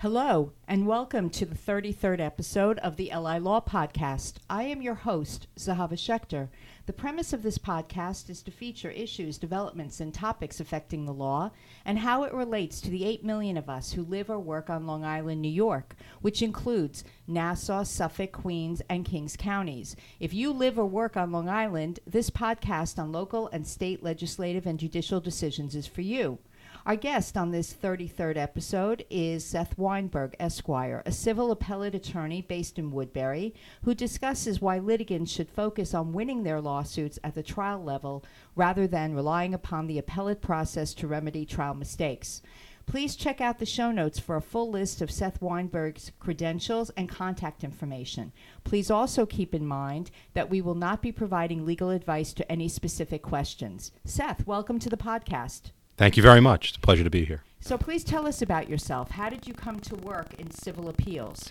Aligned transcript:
Hello, 0.00 0.52
and 0.68 0.86
welcome 0.86 1.30
to 1.30 1.46
the 1.46 1.54
33rd 1.54 2.20
episode 2.20 2.78
of 2.80 2.96
the 2.96 3.10
LI 3.16 3.38
Law 3.38 3.62
Podcast. 3.62 4.34
I 4.50 4.64
am 4.64 4.82
your 4.82 4.94
host, 4.94 5.46
Zehava 5.56 5.94
Schechter. 5.94 6.50
The 6.84 6.92
premise 6.92 7.32
of 7.32 7.42
this 7.42 7.56
podcast 7.56 8.28
is 8.28 8.42
to 8.42 8.50
feature 8.50 8.90
issues, 8.90 9.38
developments, 9.38 9.98
and 9.98 10.12
topics 10.12 10.60
affecting 10.60 11.06
the 11.06 11.14
law 11.14 11.50
and 11.82 12.00
how 12.00 12.24
it 12.24 12.34
relates 12.34 12.82
to 12.82 12.90
the 12.90 13.06
8 13.06 13.24
million 13.24 13.56
of 13.56 13.70
us 13.70 13.92
who 13.92 14.02
live 14.02 14.28
or 14.28 14.38
work 14.38 14.68
on 14.68 14.86
Long 14.86 15.02
Island, 15.02 15.40
New 15.40 15.48
York, 15.48 15.96
which 16.20 16.42
includes 16.42 17.02
Nassau, 17.26 17.82
Suffolk, 17.82 18.32
Queens, 18.32 18.82
and 18.90 19.02
Kings 19.02 19.34
counties. 19.34 19.96
If 20.20 20.34
you 20.34 20.52
live 20.52 20.78
or 20.78 20.84
work 20.84 21.16
on 21.16 21.32
Long 21.32 21.48
Island, 21.48 22.00
this 22.06 22.28
podcast 22.28 22.98
on 22.98 23.12
local 23.12 23.48
and 23.48 23.66
state 23.66 24.02
legislative 24.02 24.66
and 24.66 24.78
judicial 24.78 25.20
decisions 25.20 25.74
is 25.74 25.86
for 25.86 26.02
you. 26.02 26.38
Our 26.86 26.94
guest 26.94 27.36
on 27.36 27.50
this 27.50 27.74
33rd 27.74 28.36
episode 28.36 29.04
is 29.10 29.44
Seth 29.44 29.76
Weinberg, 29.76 30.36
Esquire, 30.38 31.02
a 31.04 31.10
civil 31.10 31.50
appellate 31.50 31.96
attorney 31.96 32.42
based 32.42 32.78
in 32.78 32.92
Woodbury, 32.92 33.56
who 33.82 33.92
discusses 33.92 34.60
why 34.60 34.78
litigants 34.78 35.32
should 35.32 35.50
focus 35.50 35.94
on 35.94 36.12
winning 36.12 36.44
their 36.44 36.60
lawsuits 36.60 37.18
at 37.24 37.34
the 37.34 37.42
trial 37.42 37.82
level 37.82 38.24
rather 38.54 38.86
than 38.86 39.16
relying 39.16 39.52
upon 39.52 39.88
the 39.88 39.98
appellate 39.98 40.40
process 40.40 40.94
to 40.94 41.08
remedy 41.08 41.44
trial 41.44 41.74
mistakes. 41.74 42.40
Please 42.86 43.16
check 43.16 43.40
out 43.40 43.58
the 43.58 43.66
show 43.66 43.90
notes 43.90 44.20
for 44.20 44.36
a 44.36 44.40
full 44.40 44.70
list 44.70 45.02
of 45.02 45.10
Seth 45.10 45.42
Weinberg's 45.42 46.12
credentials 46.20 46.90
and 46.90 47.08
contact 47.08 47.64
information. 47.64 48.30
Please 48.62 48.92
also 48.92 49.26
keep 49.26 49.56
in 49.56 49.66
mind 49.66 50.12
that 50.34 50.50
we 50.50 50.60
will 50.60 50.76
not 50.76 51.02
be 51.02 51.10
providing 51.10 51.66
legal 51.66 51.90
advice 51.90 52.32
to 52.34 52.52
any 52.52 52.68
specific 52.68 53.22
questions. 53.22 53.90
Seth, 54.04 54.46
welcome 54.46 54.78
to 54.78 54.88
the 54.88 54.96
podcast. 54.96 55.72
Thank 55.96 56.16
you 56.16 56.22
very 56.22 56.40
much. 56.40 56.68
It's 56.68 56.76
a 56.76 56.80
pleasure 56.80 57.04
to 57.04 57.10
be 57.10 57.24
here. 57.24 57.42
So 57.60 57.76
please 57.76 58.04
tell 58.04 58.26
us 58.26 58.42
about 58.42 58.68
yourself. 58.68 59.10
How 59.12 59.28
did 59.28 59.46
you 59.46 59.54
come 59.54 59.80
to 59.80 59.96
work 59.96 60.34
in 60.38 60.50
civil 60.50 60.88
appeals? 60.88 61.50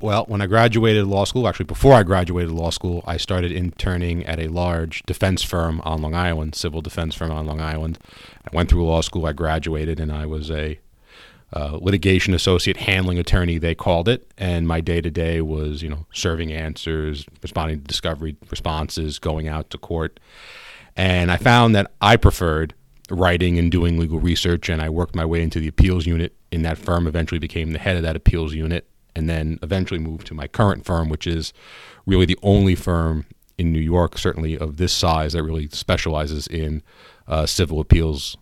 Well, 0.00 0.24
when 0.28 0.40
I 0.40 0.46
graduated 0.46 1.06
law 1.06 1.24
school, 1.24 1.46
actually 1.46 1.66
before 1.66 1.92
I 1.92 2.04
graduated 2.04 2.52
law 2.52 2.70
school, 2.70 3.04
I 3.06 3.18
started 3.18 3.52
interning 3.52 4.24
at 4.24 4.40
a 4.40 4.48
large 4.48 5.02
defense 5.02 5.42
firm 5.42 5.82
on 5.84 6.00
Long 6.00 6.14
Island, 6.14 6.54
civil 6.54 6.80
defense 6.80 7.14
firm 7.14 7.30
on 7.30 7.44
Long 7.44 7.60
Island. 7.60 7.98
I 8.50 8.56
went 8.56 8.70
through 8.70 8.86
law 8.86 9.02
school, 9.02 9.26
I 9.26 9.32
graduated, 9.32 10.00
and 10.00 10.10
I 10.10 10.24
was 10.24 10.50
a 10.50 10.78
uh, 11.52 11.78
litigation 11.82 12.32
associate 12.32 12.78
handling 12.78 13.18
attorney, 13.18 13.58
they 13.58 13.74
called 13.74 14.08
it. 14.08 14.30
And 14.38 14.66
my 14.66 14.80
day 14.80 15.02
to 15.02 15.10
day 15.10 15.42
was, 15.42 15.82
you 15.82 15.90
know, 15.90 16.06
serving 16.12 16.50
answers, 16.50 17.26
responding 17.42 17.80
to 17.80 17.84
discovery 17.84 18.36
responses, 18.50 19.18
going 19.18 19.48
out 19.48 19.68
to 19.70 19.76
court. 19.76 20.18
And 20.96 21.30
I 21.30 21.36
found 21.36 21.74
that 21.74 21.90
I 22.00 22.16
preferred 22.16 22.72
writing 23.10 23.58
and 23.58 23.70
doing 23.70 23.98
legal 23.98 24.18
research, 24.20 24.68
and 24.68 24.80
I 24.80 24.88
worked 24.88 25.14
my 25.14 25.24
way 25.24 25.42
into 25.42 25.60
the 25.60 25.68
appeals 25.68 26.06
unit 26.06 26.34
in 26.50 26.62
that 26.62 26.78
firm. 26.78 27.06
Eventually, 27.06 27.38
became 27.38 27.72
the 27.72 27.78
head 27.78 27.96
of 27.96 28.02
that 28.02 28.16
appeals 28.16 28.54
unit, 28.54 28.88
and 29.14 29.28
then 29.28 29.58
eventually 29.62 30.00
moved 30.00 30.26
to 30.28 30.34
my 30.34 30.46
current 30.46 30.84
firm, 30.84 31.08
which 31.08 31.26
is 31.26 31.52
really 32.06 32.26
the 32.26 32.38
only 32.42 32.74
firm 32.74 33.26
in 33.58 33.72
New 33.72 33.80
York, 33.80 34.16
certainly 34.16 34.56
of 34.56 34.76
this 34.78 34.92
size, 34.92 35.34
that 35.34 35.42
really 35.42 35.68
specializes 35.68 36.46
in 36.46 36.82
uh, 37.28 37.44
civil 37.46 37.80
appeals. 37.80 38.36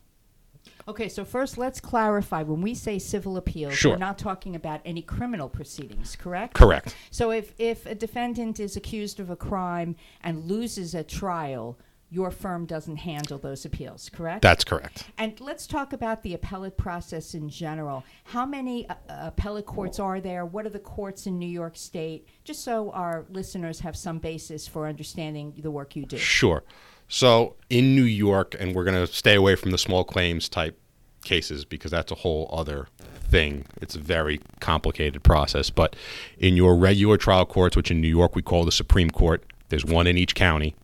Okay, 0.87 1.09
so 1.11 1.23
first 1.23 1.59
let's 1.59 1.81
clarify 1.81 2.43
when 2.43 2.63
we 2.63 2.75
say 2.75 2.99
civil 2.99 3.37
appeals, 3.37 3.75
Sure. 3.75 3.93
we're 3.93 3.99
not 3.99 4.17
talking 4.17 4.57
about 4.57 4.81
any 4.87 5.03
criminal 5.03 5.49
proceedings, 5.49 6.17
correct? 6.17 6.55
Correct. 6.55 6.97
So 7.11 7.31
if, 7.31 7.53
if 7.59 7.85
a 7.85 7.95
defendant 7.95 8.59
is 8.59 8.75
accused 8.75 9.21
of 9.21 9.29
a 9.29 9.37
crime 9.37 9.97
and 10.23 10.47
loses 10.47 10.95
a 10.95 11.05
trial, 11.05 11.79
your 12.11 12.31
firm 12.31 12.65
doesn't 12.65 12.97
handle 12.97 13.39
those 13.39 13.65
appeals, 13.65 14.09
correct? 14.09 14.43
That's 14.43 14.65
correct. 14.65 15.05
And 15.19 15.39
let's 15.41 15.67
talk 15.67 15.93
about 15.93 16.23
the 16.23 16.35
appellate 16.35 16.77
process 16.77 17.35
in 17.35 17.51
general. 17.51 18.05
How 18.25 18.47
many 18.47 18.89
uh, 18.89 18.95
appellate 19.09 19.67
courts 19.67 20.01
are 20.01 20.21
there? 20.21 20.47
What 20.47 20.65
are 20.65 20.71
the 20.71 20.79
courts 20.79 21.27
in 21.27 21.39
New 21.39 21.49
York 21.49 21.77
State? 21.77 22.27
Just 22.45 22.65
so 22.65 22.91
our 22.93 23.27
listeners 23.29 23.81
have 23.81 23.97
some 23.97 24.19
basis 24.19 24.67
for 24.67 24.87
understanding 24.87 25.53
the 25.59 25.71
work 25.71 25.97
you 25.97 26.07
do. 26.07 26.17
Sure. 26.17 26.65
So 27.09 27.57
in 27.69 27.95
New 27.95 28.03
York, 28.03 28.57
and 28.59 28.75
we're 28.75 28.85
going 28.85 29.07
to 29.07 29.13
stay 29.13 29.35
away 29.35 29.55
from 29.55 29.71
the 29.71 29.79
small 29.79 30.05
claims 30.05 30.49
type 30.49 30.79
cases 31.25 31.65
because 31.65 31.91
that's 31.91 32.13
a 32.13 32.17
whole 32.17 32.49
other 32.53 32.89
thing. 33.29 33.67
It's 33.83 33.95
a 33.95 33.99
very 33.99 34.41
complicated 34.61 35.23
process. 35.23 35.69
But 35.69 35.95
in 36.39 36.57
your 36.57 36.75
regular 36.77 37.19
trial 37.19 37.45
courts, 37.45 37.77
which 37.77 37.91
in 37.91 38.01
New 38.01 38.09
York 38.09 38.35
we 38.35 38.43
call 38.43 38.65
the 38.65 38.73
Supreme 38.73 39.11
Court, 39.11 39.45
there's 39.69 39.85
one 39.85 40.07
in 40.07 40.17
each 40.17 40.35
county. 40.35 40.75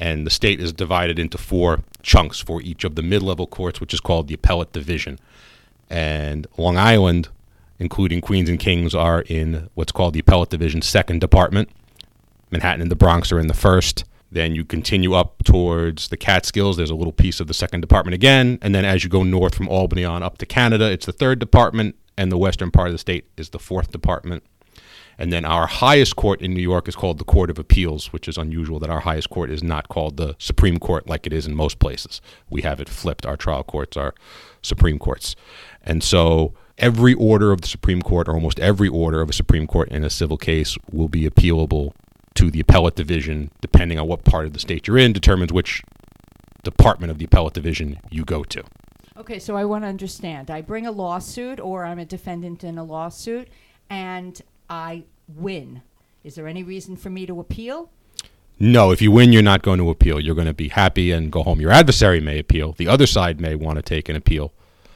And 0.00 0.26
the 0.26 0.30
state 0.30 0.60
is 0.60 0.72
divided 0.72 1.18
into 1.18 1.36
four 1.36 1.80
chunks 2.02 2.40
for 2.40 2.62
each 2.62 2.84
of 2.84 2.94
the 2.94 3.02
mid 3.02 3.22
level 3.22 3.46
courts, 3.46 3.80
which 3.80 3.92
is 3.92 4.00
called 4.00 4.28
the 4.28 4.34
appellate 4.34 4.72
division. 4.72 5.18
And 5.90 6.46
Long 6.56 6.78
Island, 6.78 7.28
including 7.78 8.22
Queens 8.22 8.48
and 8.48 8.58
Kings, 8.58 8.94
are 8.94 9.22
in 9.28 9.68
what's 9.74 9.92
called 9.92 10.14
the 10.14 10.20
appellate 10.20 10.48
division 10.48 10.80
second 10.80 11.20
department. 11.20 11.68
Manhattan 12.50 12.80
and 12.80 12.90
the 12.90 12.96
Bronx 12.96 13.30
are 13.30 13.38
in 13.38 13.46
the 13.46 13.54
first. 13.54 14.04
Then 14.32 14.54
you 14.54 14.64
continue 14.64 15.12
up 15.12 15.44
towards 15.44 16.08
the 16.08 16.16
Catskills. 16.16 16.78
There's 16.78 16.90
a 16.90 16.94
little 16.94 17.12
piece 17.12 17.38
of 17.38 17.46
the 17.46 17.54
second 17.54 17.82
department 17.82 18.14
again. 18.14 18.58
And 18.62 18.74
then 18.74 18.86
as 18.86 19.04
you 19.04 19.10
go 19.10 19.22
north 19.22 19.54
from 19.54 19.68
Albany 19.68 20.04
on 20.04 20.22
up 20.22 20.38
to 20.38 20.46
Canada, 20.46 20.90
it's 20.90 21.06
the 21.06 21.12
third 21.12 21.38
department. 21.38 21.96
And 22.16 22.32
the 22.32 22.38
western 22.38 22.70
part 22.70 22.88
of 22.88 22.92
the 22.94 22.98
state 22.98 23.26
is 23.36 23.50
the 23.50 23.58
fourth 23.58 23.90
department. 23.90 24.44
And 25.20 25.30
then 25.30 25.44
our 25.44 25.66
highest 25.66 26.16
court 26.16 26.40
in 26.40 26.54
New 26.54 26.62
York 26.62 26.88
is 26.88 26.96
called 26.96 27.18
the 27.18 27.24
Court 27.24 27.50
of 27.50 27.58
Appeals, 27.58 28.10
which 28.10 28.26
is 28.26 28.38
unusual 28.38 28.78
that 28.78 28.88
our 28.88 29.00
highest 29.00 29.28
court 29.28 29.50
is 29.50 29.62
not 29.62 29.90
called 29.90 30.16
the 30.16 30.34
Supreme 30.38 30.78
Court 30.78 31.06
like 31.06 31.26
it 31.26 31.32
is 31.34 31.46
in 31.46 31.54
most 31.54 31.78
places. 31.78 32.22
We 32.48 32.62
have 32.62 32.80
it 32.80 32.88
flipped. 32.88 33.26
Our 33.26 33.36
trial 33.36 33.62
courts 33.62 33.98
are 33.98 34.14
Supreme 34.62 34.98
Courts. 34.98 35.36
And 35.84 36.02
so 36.02 36.54
every 36.78 37.12
order 37.12 37.52
of 37.52 37.60
the 37.60 37.68
Supreme 37.68 38.00
Court, 38.00 38.28
or 38.28 38.32
almost 38.32 38.58
every 38.60 38.88
order 38.88 39.20
of 39.20 39.28
a 39.28 39.34
Supreme 39.34 39.66
Court 39.66 39.90
in 39.90 40.04
a 40.04 40.10
civil 40.10 40.38
case, 40.38 40.78
will 40.90 41.08
be 41.08 41.28
appealable 41.28 41.92
to 42.36 42.50
the 42.50 42.60
appellate 42.60 42.96
division, 42.96 43.50
depending 43.60 43.98
on 43.98 44.08
what 44.08 44.24
part 44.24 44.46
of 44.46 44.54
the 44.54 44.58
state 44.58 44.86
you're 44.86 44.96
in, 44.96 45.12
determines 45.12 45.52
which 45.52 45.82
department 46.62 47.10
of 47.10 47.18
the 47.18 47.26
appellate 47.26 47.52
division 47.52 48.00
you 48.10 48.24
go 48.24 48.42
to. 48.44 48.64
Okay, 49.18 49.38
so 49.38 49.54
I 49.54 49.66
want 49.66 49.84
to 49.84 49.88
understand. 49.88 50.50
I 50.50 50.62
bring 50.62 50.86
a 50.86 50.90
lawsuit, 50.90 51.60
or 51.60 51.84
I'm 51.84 51.98
a 51.98 52.06
defendant 52.06 52.64
in 52.64 52.78
a 52.78 52.84
lawsuit, 52.84 53.48
and 53.90 54.40
I 54.70 55.04
win. 55.28 55.82
Is 56.24 56.36
there 56.36 56.46
any 56.46 56.62
reason 56.62 56.96
for 56.96 57.10
me 57.10 57.26
to 57.26 57.40
appeal? 57.40 57.90
No, 58.58 58.90
if 58.90 59.02
you 59.02 59.10
win, 59.10 59.32
you're 59.32 59.42
not 59.42 59.62
going 59.62 59.78
to 59.78 59.90
appeal. 59.90 60.20
You're 60.20 60.34
going 60.34 60.46
to 60.46 60.54
be 60.54 60.68
happy 60.68 61.12
and 61.12 61.32
go 61.32 61.42
home. 61.42 61.60
Your 61.60 61.70
adversary 61.70 62.20
may 62.20 62.38
appeal. 62.38 62.72
The 62.72 62.88
other 62.88 63.06
side 63.06 63.40
may 63.40 63.54
want 63.54 63.76
to 63.76 63.82
take 63.82 64.08
an 64.08 64.16
appeal. 64.16 64.52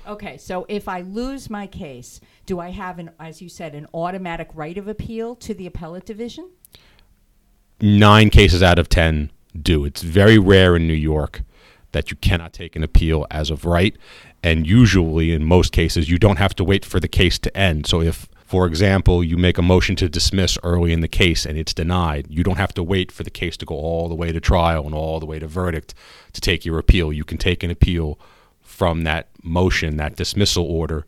Okay, 0.07 0.37
so 0.37 0.67
if 0.69 0.87
I 0.87 1.01
lose 1.01 1.49
my 1.49 1.67
case, 1.67 2.21
do 2.45 2.61
I 2.61 2.71
have 2.71 2.99
an, 2.99 3.11
as 3.19 3.41
you 3.41 3.49
said, 3.49 3.75
an 3.75 3.87
automatic 3.95 4.51
right 4.53 4.77
of 4.77 4.87
appeal 4.87 5.35
to 5.37 5.55
the 5.55 5.67
appellate 5.67 6.05
division? 6.05 6.51
Nine 7.81 8.29
cases 8.29 8.62
out 8.62 8.79
of 8.79 8.91
ten 8.91 9.31
do. 9.61 9.87
It's 9.87 10.03
very 10.03 10.39
rare 10.39 10.77
in 10.77 10.87
New 10.87 10.93
York 10.93 11.41
that 11.93 12.11
you 12.11 12.19
cannot 12.19 12.53
take 12.53 12.77
an 12.77 12.85
appeal 12.85 13.27
as 13.31 13.51
of 13.51 13.65
right. 13.65 13.97
And 14.43 14.67
usually, 14.67 15.33
in 15.33 15.43
most 15.43 15.73
cases, 15.73 16.11
you 16.11 16.19
don't 16.19 16.37
have 16.37 16.55
to 16.56 16.65
wait 16.65 16.85
for 16.85 17.01
the 17.01 17.09
case 17.09 17.39
to 17.39 17.56
end. 17.56 17.87
So 17.87 18.03
if 18.03 18.29
for 18.44 18.66
example, 18.66 19.25
you 19.25 19.38
make 19.38 19.56
a 19.56 19.62
motion 19.62 19.97
to 19.97 20.09
dismiss 20.09 20.59
early 20.62 20.93
in 20.93 21.00
the 21.00 21.09
case 21.09 21.47
and 21.47 21.56
it's 21.56 21.72
denied. 21.72 22.27
You 22.28 22.44
don't 22.44 22.59
have 22.59 22.75
to 22.75 22.82
wait 22.82 23.10
for 23.10 23.22
the 23.22 23.31
case 23.31 23.56
to 23.56 23.66
go 23.66 23.75
all 23.75 24.09
the 24.09 24.15
way 24.15 24.32
to 24.32 24.41
trial 24.41 24.84
and 24.84 24.94
all 24.94 25.19
the 25.19 25.27
way 25.27 25.38
to 25.38 25.47
verdict 25.47 25.94
to 26.34 26.41
take 26.41 26.65
your 26.65 26.78
appeal. 26.78 27.12
You 27.12 27.25
can 27.25 27.38
take 27.38 27.62
an 27.62 27.71
appeal 27.71 28.19
from 28.60 29.05
that 29.05 29.28
motion, 29.43 29.97
that 29.97 30.16
dismissal 30.16 30.65
order, 30.65 31.06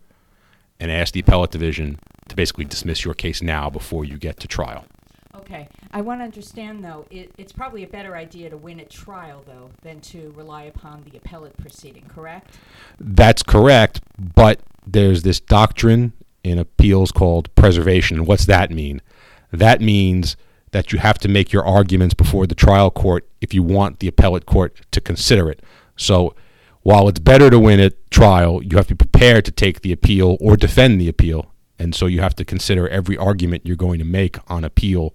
and 0.80 0.90
ask 0.90 1.12
the 1.12 1.20
appellate 1.20 1.50
division 1.50 1.98
to 2.28 2.36
basically 2.36 2.64
dismiss 2.64 3.04
your 3.04 3.14
case 3.14 3.42
now 3.42 3.68
before 3.68 4.04
you 4.04 4.16
get 4.16 4.40
to 4.40 4.48
trial. 4.48 4.86
Okay, 5.34 5.68
I 5.92 6.00
want 6.00 6.20
to 6.20 6.24
understand 6.24 6.82
though, 6.82 7.06
it, 7.10 7.32
it's 7.36 7.52
probably 7.52 7.84
a 7.84 7.86
better 7.86 8.16
idea 8.16 8.48
to 8.48 8.56
win 8.56 8.80
at 8.80 8.88
trial 8.88 9.44
though 9.46 9.70
than 9.82 10.00
to 10.00 10.32
rely 10.34 10.64
upon 10.64 11.04
the 11.04 11.18
appellate 11.18 11.56
proceeding, 11.58 12.06
correct? 12.08 12.58
That's 12.98 13.42
correct, 13.42 14.00
but 14.18 14.60
there's 14.86 15.22
this 15.22 15.38
doctrine 15.38 16.14
in 16.46 16.58
appeals 16.58 17.10
called 17.10 17.52
preservation. 17.56 18.24
What's 18.24 18.46
that 18.46 18.70
mean? 18.70 19.02
That 19.50 19.80
means 19.80 20.36
that 20.70 20.92
you 20.92 20.98
have 20.98 21.18
to 21.18 21.28
make 21.28 21.52
your 21.52 21.66
arguments 21.66 22.14
before 22.14 22.46
the 22.46 22.54
trial 22.54 22.90
court 22.90 23.28
if 23.40 23.52
you 23.52 23.62
want 23.62 23.98
the 23.98 24.08
appellate 24.08 24.46
court 24.46 24.80
to 24.92 25.00
consider 25.00 25.50
it. 25.50 25.62
So 25.96 26.34
while 26.82 27.08
it's 27.08 27.18
better 27.18 27.50
to 27.50 27.58
win 27.58 27.80
at 27.80 28.10
trial, 28.10 28.62
you 28.62 28.76
have 28.76 28.86
to 28.86 28.94
be 28.94 29.04
prepared 29.04 29.44
to 29.46 29.50
take 29.50 29.80
the 29.80 29.90
appeal 29.92 30.36
or 30.40 30.56
defend 30.56 31.00
the 31.00 31.08
appeal. 31.08 31.52
And 31.80 31.94
so 31.94 32.06
you 32.06 32.20
have 32.20 32.36
to 32.36 32.44
consider 32.44 32.88
every 32.88 33.16
argument 33.16 33.66
you're 33.66 33.76
going 33.76 33.98
to 33.98 34.04
make 34.04 34.38
on 34.48 34.64
appeal 34.64 35.14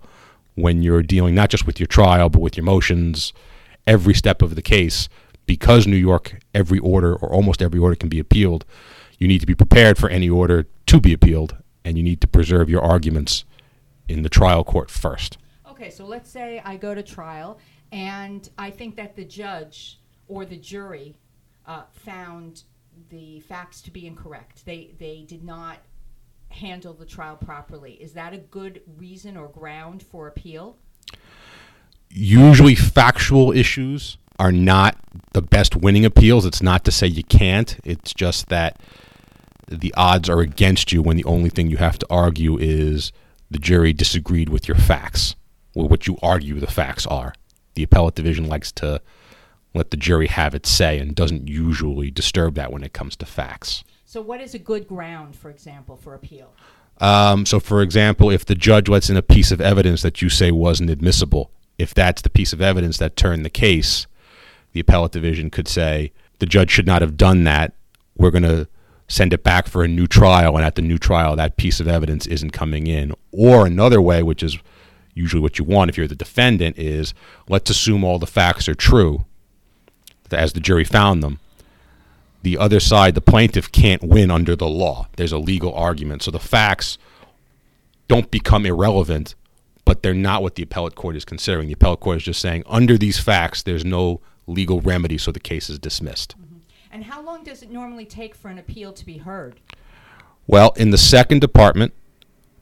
when 0.55 0.83
you're 0.83 1.01
dealing 1.01 1.33
not 1.33 1.49
just 1.49 1.65
with 1.65 1.79
your 1.79 1.87
trial, 1.87 2.29
but 2.29 2.41
with 2.41 2.57
your 2.57 2.65
motions, 2.65 3.31
every 3.87 4.13
step 4.13 4.41
of 4.41 4.55
the 4.55 4.61
case. 4.61 5.07
Because 5.45 5.87
New 5.87 5.95
York, 5.95 6.39
every 6.53 6.79
order 6.79 7.15
or 7.15 7.31
almost 7.33 7.61
every 7.61 7.79
order 7.79 7.95
can 7.95 8.09
be 8.09 8.19
appealed, 8.19 8.65
you 9.21 9.27
need 9.27 9.39
to 9.39 9.45
be 9.45 9.53
prepared 9.53 9.99
for 9.99 10.09
any 10.09 10.27
order 10.27 10.65
to 10.87 10.99
be 10.99 11.13
appealed, 11.13 11.55
and 11.85 11.95
you 11.95 12.03
need 12.03 12.19
to 12.21 12.27
preserve 12.27 12.71
your 12.71 12.81
arguments 12.81 13.45
in 14.07 14.23
the 14.23 14.29
trial 14.29 14.63
court 14.63 14.89
first. 14.89 15.37
Okay, 15.69 15.91
so 15.91 16.05
let's 16.05 16.27
say 16.27 16.59
I 16.65 16.75
go 16.75 16.95
to 16.95 17.03
trial 17.03 17.59
and 17.91 18.49
I 18.57 18.71
think 18.71 18.95
that 18.95 19.15
the 19.15 19.23
judge 19.23 19.99
or 20.27 20.43
the 20.43 20.57
jury 20.57 21.17
uh, 21.67 21.83
found 21.91 22.63
the 23.09 23.41
facts 23.41 23.81
to 23.83 23.91
be 23.91 24.07
incorrect. 24.07 24.65
They, 24.65 24.95
they 24.97 25.23
did 25.27 25.43
not 25.43 25.77
handle 26.49 26.93
the 26.93 27.05
trial 27.05 27.35
properly. 27.35 27.93
Is 27.93 28.13
that 28.13 28.33
a 28.33 28.39
good 28.39 28.81
reason 28.97 29.37
or 29.37 29.47
ground 29.49 30.01
for 30.01 30.27
appeal? 30.27 30.77
Usually, 32.09 32.73
factual 32.73 33.51
issues 33.51 34.17
are 34.39 34.51
not 34.51 34.97
the 35.33 35.43
best 35.43 35.75
winning 35.75 36.05
appeals. 36.05 36.43
It's 36.43 36.63
not 36.63 36.83
to 36.85 36.91
say 36.91 37.05
you 37.05 37.23
can't, 37.23 37.77
it's 37.83 38.15
just 38.15 38.49
that 38.49 38.81
the 39.71 39.93
odds 39.95 40.29
are 40.29 40.41
against 40.41 40.91
you 40.91 41.01
when 41.01 41.17
the 41.17 41.23
only 41.25 41.49
thing 41.49 41.69
you 41.69 41.77
have 41.77 41.97
to 41.99 42.07
argue 42.09 42.57
is 42.57 43.11
the 43.49 43.59
jury 43.59 43.93
disagreed 43.93 44.49
with 44.49 44.67
your 44.67 44.77
facts, 44.77 45.35
or 45.73 45.87
what 45.87 46.07
you 46.07 46.17
argue 46.21 46.59
the 46.59 46.67
facts 46.67 47.07
are. 47.07 47.33
The 47.75 47.83
appellate 47.83 48.15
division 48.15 48.47
likes 48.47 48.71
to 48.73 49.01
let 49.73 49.91
the 49.91 49.97
jury 49.97 50.27
have 50.27 50.53
its 50.53 50.69
say 50.69 50.99
and 50.99 51.15
doesn't 51.15 51.47
usually 51.47 52.11
disturb 52.11 52.55
that 52.55 52.71
when 52.73 52.83
it 52.83 52.93
comes 52.93 53.15
to 53.17 53.25
facts. 53.25 53.83
So, 54.05 54.21
what 54.21 54.41
is 54.41 54.53
a 54.53 54.59
good 54.59 54.87
ground, 54.87 55.35
for 55.37 55.49
example, 55.49 55.95
for 55.95 56.13
appeal? 56.13 56.53
Um, 56.99 57.45
so, 57.45 57.59
for 57.59 57.81
example, 57.81 58.29
if 58.29 58.45
the 58.45 58.55
judge 58.55 58.89
lets 58.89 59.09
in 59.09 59.15
a 59.15 59.21
piece 59.21 59.51
of 59.51 59.61
evidence 59.61 60.01
that 60.01 60.21
you 60.21 60.27
say 60.27 60.51
wasn't 60.51 60.89
admissible, 60.89 61.49
if 61.77 61.93
that's 61.93 62.21
the 62.21 62.29
piece 62.29 62.51
of 62.51 62.61
evidence 62.61 62.97
that 62.97 63.15
turned 63.15 63.45
the 63.45 63.49
case, 63.49 64.05
the 64.73 64.81
appellate 64.81 65.13
division 65.13 65.49
could 65.49 65.67
say 65.67 66.11
the 66.39 66.45
judge 66.45 66.69
should 66.69 66.85
not 66.85 67.01
have 67.01 67.15
done 67.15 67.45
that. 67.45 67.73
We're 68.17 68.31
going 68.31 68.43
to 68.43 68.67
send 69.11 69.33
it 69.33 69.43
back 69.43 69.67
for 69.67 69.83
a 69.83 69.87
new 69.89 70.07
trial, 70.07 70.55
and 70.55 70.65
at 70.65 70.75
the 70.75 70.81
new 70.81 70.97
trial, 70.97 71.35
that 71.35 71.57
piece 71.57 71.81
of 71.81 71.87
evidence 71.87 72.25
isn't 72.27 72.51
coming 72.51 72.87
in. 72.87 73.13
Or 73.31 73.65
another 73.65 74.01
way, 74.01 74.23
which 74.23 74.41
is 74.41 74.57
usually 75.13 75.41
what 75.41 75.59
you 75.59 75.65
want 75.65 75.89
if 75.89 75.97
you're 75.97 76.07
the 76.07 76.15
defendant, 76.15 76.77
is 76.79 77.13
let's 77.49 77.69
assume 77.69 78.05
all 78.05 78.19
the 78.19 78.25
facts 78.25 78.69
are 78.69 78.75
true, 78.75 79.25
as 80.31 80.53
the 80.53 80.61
jury 80.61 80.85
found 80.85 81.21
them. 81.21 81.39
The 82.43 82.57
other 82.57 82.79
side, 82.79 83.13
the 83.13 83.21
plaintiff, 83.21 83.69
can't 83.71 84.01
win 84.01 84.31
under 84.31 84.55
the 84.55 84.69
law. 84.69 85.09
There's 85.17 85.33
a 85.33 85.37
legal 85.37 85.73
argument. 85.73 86.23
So 86.23 86.31
the 86.31 86.39
facts 86.39 86.97
don't 88.07 88.31
become 88.31 88.65
irrelevant, 88.65 89.35
but 89.83 90.01
they're 90.01 90.13
not 90.13 90.41
what 90.41 90.55
the 90.55 90.63
appellate 90.63 90.95
court 90.95 91.17
is 91.17 91.25
considering. 91.25 91.67
The 91.67 91.73
appellate 91.73 91.99
court 91.99 92.17
is 92.17 92.23
just 92.23 92.39
saying, 92.39 92.63
under 92.65 92.97
these 92.97 93.19
facts, 93.19 93.61
there's 93.61 93.83
no 93.83 94.21
legal 94.47 94.79
remedy, 94.79 95.17
so 95.17 95.31
the 95.31 95.39
case 95.39 95.69
is 95.69 95.77
dismissed. 95.79 96.35
Mm-hmm. 96.39 96.50
And 96.91 97.05
how 97.05 97.21
long 97.21 97.43
does 97.43 97.63
it 97.63 97.71
normally 97.71 98.05
take 98.05 98.35
for 98.35 98.49
an 98.49 98.57
appeal 98.57 98.91
to 98.91 99.05
be 99.05 99.17
heard? 99.17 99.59
Well, 100.45 100.73
in 100.75 100.91
the 100.91 100.97
second 100.97 101.39
department, 101.39 101.93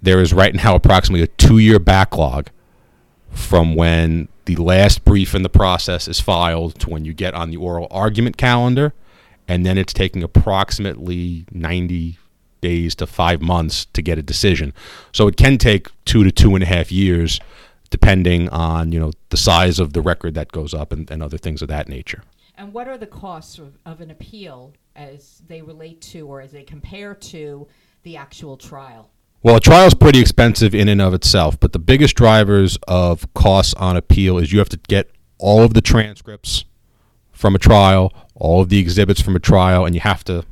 there 0.01 0.21
is 0.21 0.33
right 0.33 0.53
now 0.53 0.75
approximately 0.75 1.23
a 1.23 1.27
two 1.27 1.57
year 1.57 1.79
backlog 1.79 2.49
from 3.31 3.75
when 3.75 4.27
the 4.45 4.55
last 4.55 5.03
brief 5.03 5.33
in 5.33 5.43
the 5.43 5.49
process 5.49 6.07
is 6.07 6.19
filed 6.19 6.79
to 6.79 6.89
when 6.89 7.05
you 7.05 7.13
get 7.13 7.33
on 7.33 7.49
the 7.49 7.57
oral 7.57 7.87
argument 7.91 8.37
calendar, 8.37 8.93
and 9.47 9.65
then 9.65 9.77
it's 9.77 9.93
taking 9.93 10.23
approximately 10.23 11.45
90 11.51 12.17
days 12.61 12.95
to 12.95 13.07
five 13.07 13.41
months 13.41 13.85
to 13.93 14.01
get 14.01 14.17
a 14.17 14.23
decision. 14.23 14.73
So 15.11 15.27
it 15.27 15.37
can 15.37 15.57
take 15.57 15.87
two 16.05 16.23
to 16.23 16.31
two 16.31 16.55
and 16.55 16.63
a 16.63 16.67
half 16.67 16.91
years, 16.91 17.39
depending 17.89 18.49
on 18.49 18.91
you 18.91 18.99
know 18.99 19.11
the 19.29 19.37
size 19.37 19.79
of 19.79 19.93
the 19.93 20.01
record 20.01 20.35
that 20.35 20.51
goes 20.51 20.73
up 20.73 20.91
and, 20.91 21.09
and 21.09 21.23
other 21.23 21.37
things 21.37 21.61
of 21.61 21.67
that 21.69 21.87
nature. 21.87 22.23
And 22.59 22.73
what 22.73 22.89
are 22.89 22.97
the 22.97 23.07
costs 23.07 23.57
of, 23.57 23.77
of 23.85 24.01
an 24.01 24.11
appeal 24.11 24.73
as 24.93 25.41
they 25.47 25.61
relate 25.61 26.01
to 26.01 26.27
or 26.27 26.41
as 26.41 26.51
they 26.51 26.63
compare 26.63 27.15
to 27.15 27.65
the 28.03 28.17
actual 28.17 28.57
trial? 28.57 29.11
Well, 29.41 29.55
a 29.55 29.61
trial 29.61 29.87
is 29.87 29.93
pretty 29.93 30.19
expensive 30.19 30.75
in 30.75 30.89
and 30.89 31.01
of 31.01 31.13
itself, 31.13 31.57
but 31.57 31.71
the 31.71 31.79
biggest 31.79 32.17
drivers 32.17 32.77
of 32.85 33.33
costs 33.33 33.73
on 33.75 33.95
appeal 33.95 34.37
is 34.37 34.51
you 34.51 34.59
have 34.59 34.67
to 34.69 34.79
get 34.89 35.09
all 35.37 35.63
of 35.63 35.73
the 35.73 35.79
transcripts 35.79 36.65
from 37.31 37.55
a 37.55 37.59
trial, 37.59 38.13
all 38.35 38.63
of 38.63 38.67
the 38.67 38.79
exhibits 38.79 39.21
from 39.21 39.37
a 39.37 39.39
trial, 39.39 39.85
and 39.85 39.95
you 39.95 40.01
have 40.01 40.25
to, 40.25 40.43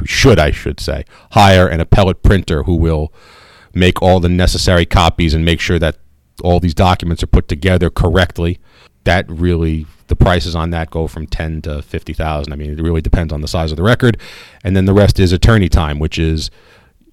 you 0.00 0.04
should, 0.04 0.40
I 0.40 0.50
should 0.50 0.80
say, 0.80 1.04
hire 1.30 1.68
an 1.68 1.78
appellate 1.78 2.24
printer 2.24 2.64
who 2.64 2.74
will 2.74 3.12
make 3.72 4.02
all 4.02 4.18
the 4.18 4.28
necessary 4.28 4.84
copies 4.84 5.32
and 5.32 5.44
make 5.44 5.60
sure 5.60 5.78
that 5.78 5.98
all 6.42 6.58
these 6.58 6.74
documents 6.74 7.22
are 7.22 7.28
put 7.28 7.46
together 7.46 7.88
correctly. 7.88 8.58
That 9.06 9.24
really, 9.28 9.86
the 10.08 10.16
prices 10.16 10.54
on 10.54 10.70
that 10.70 10.90
go 10.90 11.06
from 11.06 11.26
ten 11.26 11.62
to 11.62 11.82
fifty 11.82 12.12
thousand. 12.12 12.52
I 12.52 12.56
mean, 12.56 12.70
it 12.70 12.80
really 12.80 13.00
depends 13.00 13.32
on 13.32 13.40
the 13.40 13.48
size 13.48 13.70
of 13.70 13.76
the 13.76 13.82
record, 13.82 14.18
and 14.62 14.76
then 14.76 14.84
the 14.84 14.94
rest 14.94 15.18
is 15.18 15.32
attorney 15.32 15.68
time, 15.68 15.98
which 15.98 16.18
is 16.18 16.50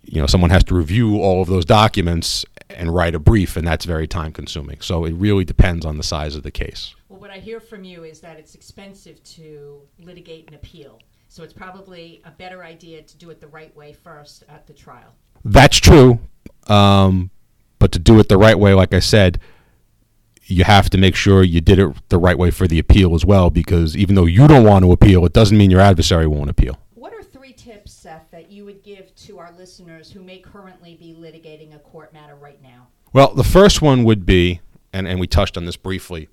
you 0.03 0.19
know 0.19 0.27
someone 0.27 0.49
has 0.49 0.63
to 0.65 0.75
review 0.75 1.21
all 1.21 1.41
of 1.41 1.47
those 1.47 1.65
documents 1.65 2.45
and 2.69 2.93
write 2.93 3.13
a 3.13 3.19
brief 3.19 3.55
and 3.55 3.67
that's 3.67 3.85
very 3.85 4.07
time 4.07 4.31
consuming. 4.31 4.81
So 4.81 5.05
it 5.05 5.13
really 5.13 5.45
depends 5.45 5.85
on 5.85 5.97
the 5.97 6.03
size 6.03 6.35
of 6.35 6.43
the 6.43 6.51
case. 6.51 6.95
Well 7.09 7.19
what 7.19 7.29
i 7.29 7.37
hear 7.37 7.59
from 7.59 7.83
you 7.83 8.03
is 8.03 8.19
that 8.21 8.37
it's 8.37 8.55
expensive 8.55 9.23
to 9.23 9.81
litigate 9.99 10.49
an 10.49 10.55
appeal. 10.55 10.99
So 11.29 11.43
it's 11.43 11.53
probably 11.53 12.21
a 12.25 12.31
better 12.31 12.63
idea 12.63 13.01
to 13.01 13.17
do 13.17 13.29
it 13.29 13.39
the 13.39 13.47
right 13.47 13.75
way 13.75 13.93
first 13.93 14.43
at 14.49 14.67
the 14.67 14.73
trial. 14.73 15.13
That's 15.45 15.77
true 15.77 16.19
um, 16.67 17.29
but 17.79 17.91
to 17.91 17.99
do 17.99 18.19
it 18.19 18.29
the 18.29 18.37
right 18.37 18.57
way 18.57 18.73
like 18.73 18.93
i 18.93 18.99
said 18.99 19.39
you 20.53 20.63
have 20.63 20.89
to 20.89 20.97
make 20.97 21.15
sure 21.15 21.43
you 21.43 21.61
did 21.61 21.79
it 21.79 22.09
the 22.09 22.17
right 22.17 22.37
way 22.37 22.51
for 22.51 22.67
the 22.67 22.79
appeal 22.79 23.15
as 23.15 23.25
well 23.25 23.49
because 23.49 23.97
even 23.97 24.15
though 24.15 24.25
you 24.25 24.47
don't 24.47 24.65
want 24.65 24.83
to 24.83 24.91
appeal 24.91 25.25
it 25.25 25.33
doesn't 25.33 25.57
mean 25.57 25.71
your 25.71 25.81
adversary 25.81 26.27
won't 26.27 26.49
appeal 26.49 26.77
What 26.93 27.13
are 27.13 27.23
three 27.23 27.53
tips, 27.53 27.93
Seth, 27.93 28.29
that 28.31 28.51
you 28.51 28.65
would 28.65 28.83
give 28.83 29.13
to 29.15 29.39
our 29.39 29.51
listeners 29.57 30.11
who 30.11 30.21
may 30.21 30.39
currently 30.39 30.95
be 30.95 31.13
litigating 31.13 31.75
a 31.75 31.79
court 31.79 32.13
matter 32.13 32.35
right 32.35 32.61
now? 32.61 32.87
Well, 33.11 33.33
the 33.33 33.43
first 33.43 33.81
one 33.81 34.03
would 34.05 34.25
be, 34.25 34.61
and, 34.91 35.07
and 35.07 35.19
we 35.19 35.27
touched 35.27 35.57
on 35.57 35.65
this 35.65 35.75
briefly, 35.77 36.29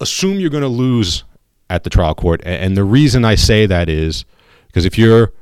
assume 0.00 0.40
you're 0.40 0.50
going 0.50 0.62
to 0.62 0.68
lose 0.68 1.24
at 1.68 1.84
the 1.84 1.90
trial 1.90 2.14
court. 2.14 2.40
And 2.44 2.76
the 2.76 2.84
reason 2.84 3.24
I 3.24 3.34
say 3.34 3.66
that 3.66 3.88
is 3.88 4.24
because 4.66 4.84
if 4.84 4.98
you're 4.98 5.32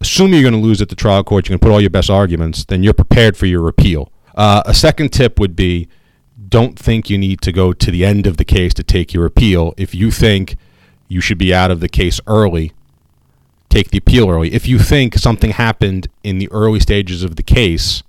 assuming 0.00 0.34
you're 0.40 0.50
going 0.50 0.60
to 0.60 0.66
lose 0.66 0.82
at 0.82 0.88
the 0.88 0.94
trial 0.94 1.24
court, 1.24 1.48
you're 1.48 1.54
going 1.54 1.60
to 1.60 1.66
put 1.66 1.72
all 1.72 1.80
your 1.80 1.90
best 1.90 2.10
arguments, 2.10 2.64
then 2.64 2.82
you're 2.82 2.92
prepared 2.92 3.36
for 3.36 3.46
your 3.46 3.68
appeal. 3.68 4.12
Uh, 4.34 4.62
a 4.66 4.74
second 4.74 5.12
tip 5.12 5.38
would 5.38 5.54
be 5.54 5.88
don't 6.48 6.78
think 6.78 7.08
you 7.08 7.18
need 7.18 7.40
to 7.42 7.52
go 7.52 7.72
to 7.72 7.90
the 7.90 8.04
end 8.04 8.26
of 8.26 8.36
the 8.36 8.44
case 8.44 8.74
to 8.74 8.82
take 8.82 9.12
your 9.12 9.26
appeal. 9.26 9.74
If 9.76 9.94
you 9.94 10.10
think 10.10 10.56
you 11.08 11.20
should 11.20 11.38
be 11.38 11.54
out 11.54 11.70
of 11.70 11.80
the 11.80 11.88
case 11.88 12.20
early, 12.26 12.72
take 13.68 13.90
the 13.90 13.98
appeal 13.98 14.30
early. 14.30 14.52
If 14.52 14.66
you 14.66 14.78
think 14.78 15.14
something 15.14 15.50
happened 15.50 16.08
in 16.22 16.38
the 16.38 16.50
early 16.50 16.80
stages 16.80 17.22
of 17.22 17.36
the 17.36 17.42
case, 17.42 18.02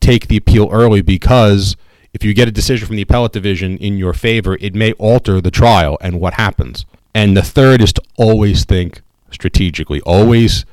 take 0.00 0.28
the 0.28 0.36
appeal 0.36 0.68
early 0.72 1.02
because 1.02 1.76
if 2.12 2.24
you 2.24 2.34
get 2.34 2.48
a 2.48 2.52
decision 2.52 2.86
from 2.86 2.96
the 2.96 3.02
appellate 3.02 3.32
division 3.32 3.78
in 3.78 3.96
your 3.96 4.12
favor, 4.12 4.56
it 4.60 4.74
may 4.74 4.92
alter 4.94 5.40
the 5.40 5.50
trial 5.50 5.96
and 6.00 6.20
what 6.20 6.34
happens. 6.34 6.84
And 7.14 7.36
the 7.36 7.42
third 7.42 7.80
is 7.80 7.92
to 7.94 8.02
always 8.16 8.64
think 8.64 9.00
strategically. 9.30 10.00
Always 10.02 10.64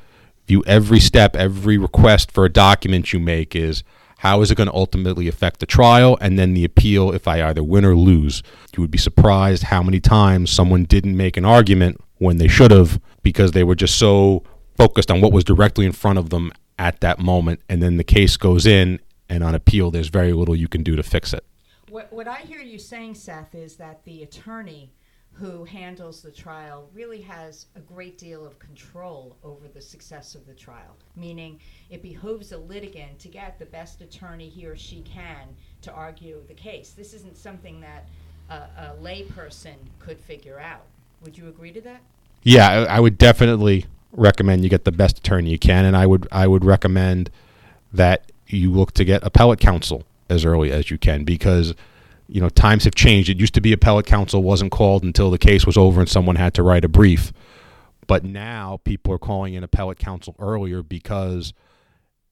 view 0.46 0.62
every 0.66 1.00
step, 1.00 1.36
every 1.36 1.78
request 1.78 2.30
for 2.30 2.44
a 2.44 2.52
document 2.52 3.12
you 3.12 3.20
make 3.20 3.54
is 3.54 3.82
how 4.20 4.42
is 4.42 4.50
it 4.50 4.54
going 4.54 4.68
to 4.68 4.74
ultimately 4.74 5.28
affect 5.28 5.60
the 5.60 5.66
trial 5.66 6.18
and 6.20 6.38
then 6.38 6.52
the 6.52 6.62
appeal 6.62 7.10
if 7.10 7.26
I 7.26 7.42
either 7.42 7.64
win 7.64 7.86
or 7.86 7.96
lose. 7.96 8.42
You 8.76 8.82
would 8.82 8.90
be 8.90 8.98
surprised 8.98 9.62
how 9.64 9.82
many 9.82 9.98
times 9.98 10.50
someone 10.50 10.84
didn't 10.84 11.16
make 11.16 11.38
an 11.38 11.46
argument 11.46 11.98
when 12.18 12.36
they 12.36 12.46
should 12.46 12.70
have 12.70 13.00
because 13.22 13.52
they 13.52 13.64
were 13.64 13.74
just 13.74 13.96
so 13.96 14.42
focused 14.76 15.10
on 15.10 15.22
what 15.22 15.32
was 15.32 15.42
directly 15.42 15.86
in 15.86 15.92
front 15.92 16.18
of 16.18 16.28
them 16.28 16.52
at 16.78 17.00
that 17.00 17.18
moment. 17.18 17.60
And 17.66 17.82
then 17.82 17.96
the 17.96 18.04
case 18.04 18.36
goes 18.36 18.66
in, 18.66 19.00
and 19.30 19.42
on 19.42 19.54
appeal, 19.54 19.90
there's 19.90 20.08
very 20.08 20.34
little 20.34 20.54
you 20.54 20.68
can 20.68 20.82
do 20.82 20.96
to 20.96 21.02
fix 21.02 21.32
it. 21.32 21.42
What, 21.88 22.12
what 22.12 22.28
I 22.28 22.40
hear 22.40 22.60
you 22.60 22.78
saying, 22.78 23.14
Seth, 23.14 23.54
is 23.54 23.76
that 23.76 24.04
the 24.04 24.22
attorney 24.22 24.92
who 25.32 25.64
handles 25.64 26.20
the 26.20 26.30
trial 26.30 26.88
really 26.92 27.20
has 27.20 27.66
a 27.76 27.80
great 27.80 28.18
deal 28.18 28.44
of 28.44 28.58
control 28.58 29.36
over 29.42 29.68
the 29.68 29.80
success 29.80 30.34
of 30.34 30.46
the 30.46 30.52
trial, 30.52 30.96
meaning 31.16 31.58
it 31.88 32.02
behooves 32.02 32.52
a 32.52 32.58
litigant 32.58 33.18
to 33.18 33.28
get 33.28 33.58
the 33.58 33.66
best 33.66 34.00
attorney 34.02 34.48
he 34.48 34.66
or 34.66 34.76
she 34.76 35.02
can 35.02 35.48
to 35.82 35.92
argue 35.92 36.42
the 36.48 36.54
case. 36.54 36.90
This 36.90 37.14
isn't 37.14 37.36
something 37.36 37.80
that 37.80 38.08
a, 38.50 38.54
a 38.54 38.96
layperson 39.00 39.76
could 39.98 40.20
figure 40.20 40.60
out. 40.60 40.84
Would 41.22 41.38
you 41.38 41.48
agree 41.48 41.72
to 41.72 41.80
that? 41.82 42.00
Yeah, 42.42 42.68
I, 42.68 42.96
I 42.96 43.00
would 43.00 43.16
definitely 43.16 43.86
recommend 44.12 44.64
you 44.64 44.70
get 44.70 44.84
the 44.84 44.92
best 44.92 45.18
attorney 45.18 45.50
you 45.50 45.58
can, 45.58 45.84
and 45.84 45.96
I 45.96 46.06
would 46.06 46.26
I 46.32 46.46
would 46.46 46.64
recommend 46.64 47.30
that 47.92 48.30
you 48.46 48.70
look 48.70 48.92
to 48.92 49.04
get 49.04 49.24
appellate 49.24 49.60
counsel 49.60 50.04
as 50.28 50.44
early 50.44 50.70
as 50.70 50.90
you 50.90 50.98
can 50.98 51.24
because 51.24 51.74
you 52.30 52.40
know 52.40 52.48
times 52.48 52.84
have 52.84 52.94
changed. 52.94 53.28
It 53.28 53.38
used 53.38 53.54
to 53.54 53.60
be 53.60 53.72
appellate 53.72 54.06
counsel 54.06 54.42
wasn't 54.42 54.72
called 54.72 55.02
until 55.02 55.30
the 55.30 55.38
case 55.38 55.66
was 55.66 55.76
over 55.76 56.00
and 56.00 56.08
someone 56.08 56.36
had 56.36 56.54
to 56.54 56.62
write 56.62 56.84
a 56.84 56.88
brief, 56.88 57.32
but 58.06 58.24
now 58.24 58.80
people 58.84 59.12
are 59.12 59.18
calling 59.18 59.54
in 59.54 59.64
appellate 59.64 59.98
counsel 59.98 60.36
earlier 60.38 60.82
because 60.82 61.52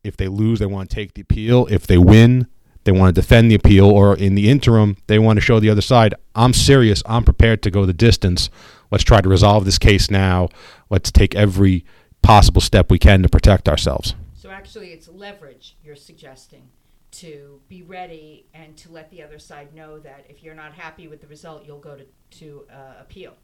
if 0.05 0.17
they 0.17 0.28
lose, 0.28 0.59
they 0.59 0.67
want 0.67 0.88
to 0.88 0.95
take 0.95 1.14
the 1.14 1.23
appeal. 1.23 1.67
If 1.71 1.87
they 1.87 1.99
win, 1.99 2.47
they 2.85 2.93
want 2.93 3.14
to 3.14 3.21
defend 3.21 3.50
the 3.50 3.55
appeal, 3.57 3.87
or 3.87 4.17
in 4.17 4.35
the 4.35 4.49
interim, 4.49 4.97
they 5.09 5.19
want 5.19 5.37
to 5.37 5.40
show 5.40 5.61
the 5.61 5.69
other 5.69 5.83
side, 5.83 6.14
I'm 6.35 6.52
serious, 6.52 7.02
I'm 7.05 7.25
prepared 7.25 7.62
to 7.64 7.71
go 7.71 7.85
the 7.85 7.93
distance. 7.93 8.49
Let's 8.90 9.05
try 9.05 9.21
to 9.21 9.28
resolve 9.28 9.64
this 9.64 9.78
case 9.78 10.11
now. 10.11 10.49
Let's 10.88 11.12
take 11.12 11.35
every 11.35 11.85
possible 12.23 12.61
step 12.61 12.90
we 12.90 12.99
can 12.99 13.23
to 13.23 13.28
protect 13.28 13.69
ourselves. 13.69 14.14
So, 14.35 14.50
actually, 14.50 14.93
it's 14.93 15.09
leverage 15.09 15.76
you're 15.83 15.97
suggesting 15.97 16.69
to 17.11 17.61
be 17.69 17.83
ready 17.83 18.47
and 18.55 18.77
to 18.79 18.93
let 18.93 19.11
the 19.11 19.23
other 19.23 19.38
side 19.38 19.75
know 19.75 19.99
that 19.99 20.27
if 20.29 20.43
you're 20.43 20.55
not 20.55 20.75
happy 20.75 21.09
with 21.09 21.21
the 21.21 21.27
result, 21.27 21.65
you'll 21.67 21.79
go 21.79 21.97
to, 21.97 22.05
to 22.38 22.65
uh, 22.73 23.00
appeal. 23.00 23.35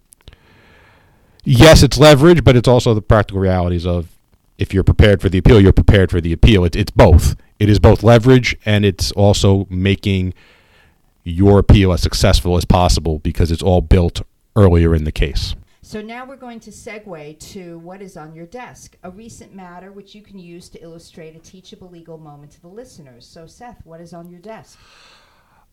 Yes, 1.44 1.83
it's 1.83 1.99
leverage, 1.99 2.44
but 2.44 2.56
it's 2.56 2.68
also 2.68 2.94
the 2.94 3.02
practical 3.02 3.40
realities 3.40 3.87
of 3.87 4.09
if 4.59 4.73
you're 4.73 4.85
prepared 4.85 5.21
for 5.21 5.28
the 5.28 5.38
appeal, 5.38 5.61
you're 5.61 5.73
prepared 5.73 6.11
for 6.11 6.21
the 6.21 6.33
appeal. 6.33 6.64
It, 6.64 6.76
it's 6.76 6.90
both. 6.90 7.37
It 7.59 7.68
is 7.68 7.78
both 7.78 8.02
leverage 8.02 8.56
and 8.64 8.85
it's 8.85 9.12
also 9.12 9.66
making 9.71 10.35
your 11.23 11.59
appeal 11.59 11.92
as 11.92 12.02
successful 12.02 12.56
as 12.56 12.64
possible 12.64 13.18
because 13.18 13.50
it's 13.50 13.62
all 13.62 13.80
built 13.80 14.23
earlier 14.56 14.94
in 14.94 15.04
the 15.04 15.12
case. 15.12 15.54
So 15.94 16.02
now 16.02 16.24
we're 16.24 16.34
going 16.34 16.58
to 16.58 16.72
segue 16.72 17.38
to 17.52 17.78
what 17.78 18.02
is 18.02 18.16
on 18.16 18.34
your 18.34 18.46
desk, 18.46 18.96
a 19.04 19.10
recent 19.12 19.54
matter 19.54 19.92
which 19.92 20.12
you 20.12 20.22
can 20.22 20.40
use 20.40 20.68
to 20.70 20.82
illustrate 20.82 21.36
a 21.36 21.38
teachable 21.38 21.88
legal 21.88 22.18
moment 22.18 22.50
to 22.50 22.60
the 22.60 22.66
listeners. 22.66 23.24
So, 23.24 23.46
Seth, 23.46 23.80
what 23.84 24.00
is 24.00 24.12
on 24.12 24.28
your 24.28 24.40
desk? 24.40 24.76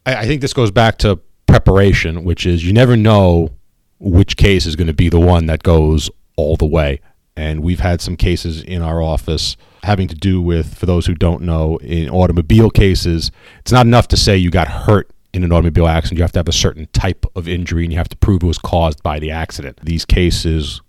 I, 0.06 0.18
I 0.18 0.26
think 0.28 0.42
this 0.42 0.54
goes 0.54 0.70
back 0.70 1.00
to 1.00 1.20
preparation, 1.48 2.24
which 2.24 2.46
is 2.46 2.64
you 2.64 2.72
never 2.72 2.96
know 2.96 3.50
which 3.98 4.38
case 4.38 4.68
is 4.68 4.76
going 4.76 4.86
to 4.86 4.94
be 4.94 5.10
the 5.10 5.20
one 5.20 5.48
that 5.48 5.64
goes 5.64 6.08
all 6.36 6.56
the 6.56 6.68
way. 6.68 7.02
And 7.36 7.64
we've 7.64 7.80
had 7.80 8.00
some 8.00 8.16
cases 8.16 8.62
in 8.62 8.84
our 8.84 9.02
office 9.02 9.58
having 9.82 10.08
to 10.08 10.14
do 10.14 10.40
with, 10.40 10.78
for 10.78 10.86
those 10.86 11.08
who 11.08 11.16
don't 11.16 11.42
know, 11.42 11.78
in 11.78 12.12
automobile 12.12 12.70
cases, 12.70 13.32
it's 13.62 13.72
not 13.72 13.88
enough 13.88 14.08
to 14.10 14.18
say 14.18 14.38
you 14.38 14.52
got 14.52 14.68
hurt 14.68 15.10
in 15.34 15.44
an 15.44 15.52
automobile 15.52 15.88
accident. 15.88 16.18
You 16.18 16.24
have 16.24 16.32
to 16.34 16.40
have 16.40 16.50
a 16.50 16.54
certain 16.54 16.88
type 16.94 17.26
of 17.36 17.48
injury 17.48 17.84
and 17.84 17.94
you 17.94 17.98
have 17.98 18.10
to 18.10 18.18
prove 18.18 18.44
it 18.44 18.48
was 18.48 18.58
caused 18.58 19.02
by 19.04 19.20
the 19.20 19.32
accident. 19.32 19.80
These 19.84 20.06
cases 20.06 20.82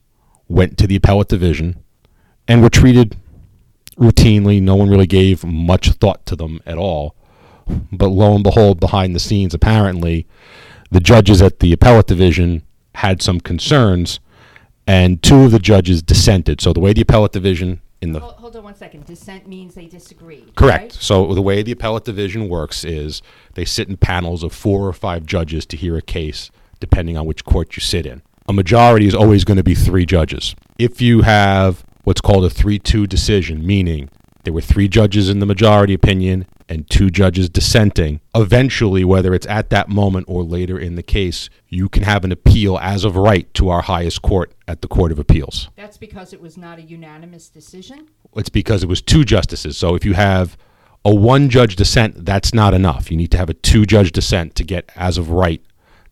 went 0.48 0.78
to 0.78 0.86
the 0.86 0.96
appellate 0.96 1.28
division 1.28 1.82
and 2.48 2.62
were 2.62 2.70
treated 2.70 3.16
routinely. 3.96 4.60
No 4.60 4.74
one 4.76 4.90
really 4.90 5.06
gave 5.06 5.44
much 5.44 5.90
thought 5.92 6.26
to 6.26 6.36
them 6.36 6.60
at 6.66 6.78
all. 6.78 7.14
But 7.92 8.08
lo 8.08 8.34
and 8.34 8.42
behold, 8.42 8.80
behind 8.80 9.14
the 9.14 9.20
scenes, 9.20 9.54
apparently, 9.54 10.26
the 10.90 11.00
judges 11.00 11.40
at 11.40 11.60
the 11.60 11.72
appellate 11.72 12.06
division 12.06 12.62
had 12.96 13.22
some 13.22 13.40
concerns, 13.40 14.20
and 14.86 15.22
two 15.22 15.44
of 15.44 15.52
the 15.52 15.58
judges 15.58 16.02
dissented. 16.02 16.60
So 16.60 16.72
the 16.72 16.80
way 16.80 16.92
the 16.92 17.02
appellate 17.02 17.32
division 17.32 17.80
in 18.02 18.12
the 18.12 18.20
Hold, 18.20 18.34
hold 18.34 18.56
on 18.56 18.64
one 18.64 18.74
second. 18.74 19.06
Dissent 19.06 19.46
means 19.46 19.74
they 19.74 19.86
disagree. 19.86 20.44
correct. 20.56 20.82
right? 20.82 20.92
So 20.92 21.34
the 21.34 21.40
way 21.40 21.62
the 21.62 21.72
appellate 21.72 22.04
division 22.04 22.48
works 22.48 22.84
is 22.84 23.22
they 23.54 23.64
sit 23.64 23.88
in 23.88 23.96
panels 23.96 24.42
of 24.42 24.52
four 24.52 24.86
or 24.86 24.92
five 24.92 25.24
judges 25.24 25.64
to 25.66 25.76
hear 25.76 25.96
a 25.96 26.02
case, 26.02 26.50
depending 26.80 27.16
on 27.16 27.26
which 27.26 27.44
court 27.44 27.76
you 27.76 27.80
sit 27.80 28.04
in. 28.04 28.20
A 28.48 28.52
majority 28.52 29.06
is 29.06 29.14
always 29.14 29.44
going 29.44 29.56
to 29.56 29.62
be 29.62 29.76
three 29.76 30.04
judges. 30.04 30.56
If 30.78 31.00
you 31.00 31.22
have 31.22 31.84
what's 32.02 32.20
called 32.20 32.44
a 32.44 32.50
3 32.50 32.80
2 32.80 33.06
decision, 33.06 33.64
meaning 33.64 34.10
there 34.42 34.52
were 34.52 34.60
three 34.60 34.88
judges 34.88 35.30
in 35.30 35.38
the 35.38 35.46
majority 35.46 35.94
opinion 35.94 36.46
and 36.68 36.88
two 36.88 37.10
judges 37.10 37.48
dissenting, 37.48 38.20
eventually, 38.34 39.04
whether 39.04 39.34
it's 39.34 39.46
at 39.46 39.70
that 39.70 39.88
moment 39.88 40.26
or 40.28 40.42
later 40.42 40.78
in 40.78 40.94
the 40.94 41.02
case, 41.02 41.48
you 41.68 41.88
can 41.88 42.02
have 42.02 42.24
an 42.24 42.32
appeal 42.32 42.78
as 42.78 43.04
of 43.04 43.16
right 43.16 43.52
to 43.54 43.68
our 43.68 43.82
highest 43.82 44.22
court 44.22 44.52
at 44.68 44.82
the 44.82 44.88
Court 44.88 45.12
of 45.12 45.18
Appeals. 45.18 45.68
That's 45.76 45.98
because 45.98 46.32
it 46.32 46.40
was 46.40 46.56
not 46.56 46.78
a 46.78 46.82
unanimous 46.82 47.48
decision. 47.48 48.08
It's 48.36 48.48
because 48.48 48.82
it 48.82 48.88
was 48.88 49.02
two 49.02 49.24
justices. 49.24 49.76
So 49.76 49.94
if 49.94 50.04
you 50.04 50.14
have 50.14 50.56
a 51.04 51.14
one 51.14 51.48
judge 51.48 51.76
dissent, 51.76 52.24
that's 52.24 52.54
not 52.54 52.74
enough. 52.74 53.10
You 53.10 53.16
need 53.16 53.30
to 53.32 53.38
have 53.38 53.50
a 53.50 53.54
two 53.54 53.86
judge 53.86 54.12
dissent 54.12 54.54
to 54.56 54.64
get 54.64 54.90
as 54.96 55.18
of 55.18 55.30
right 55.30 55.62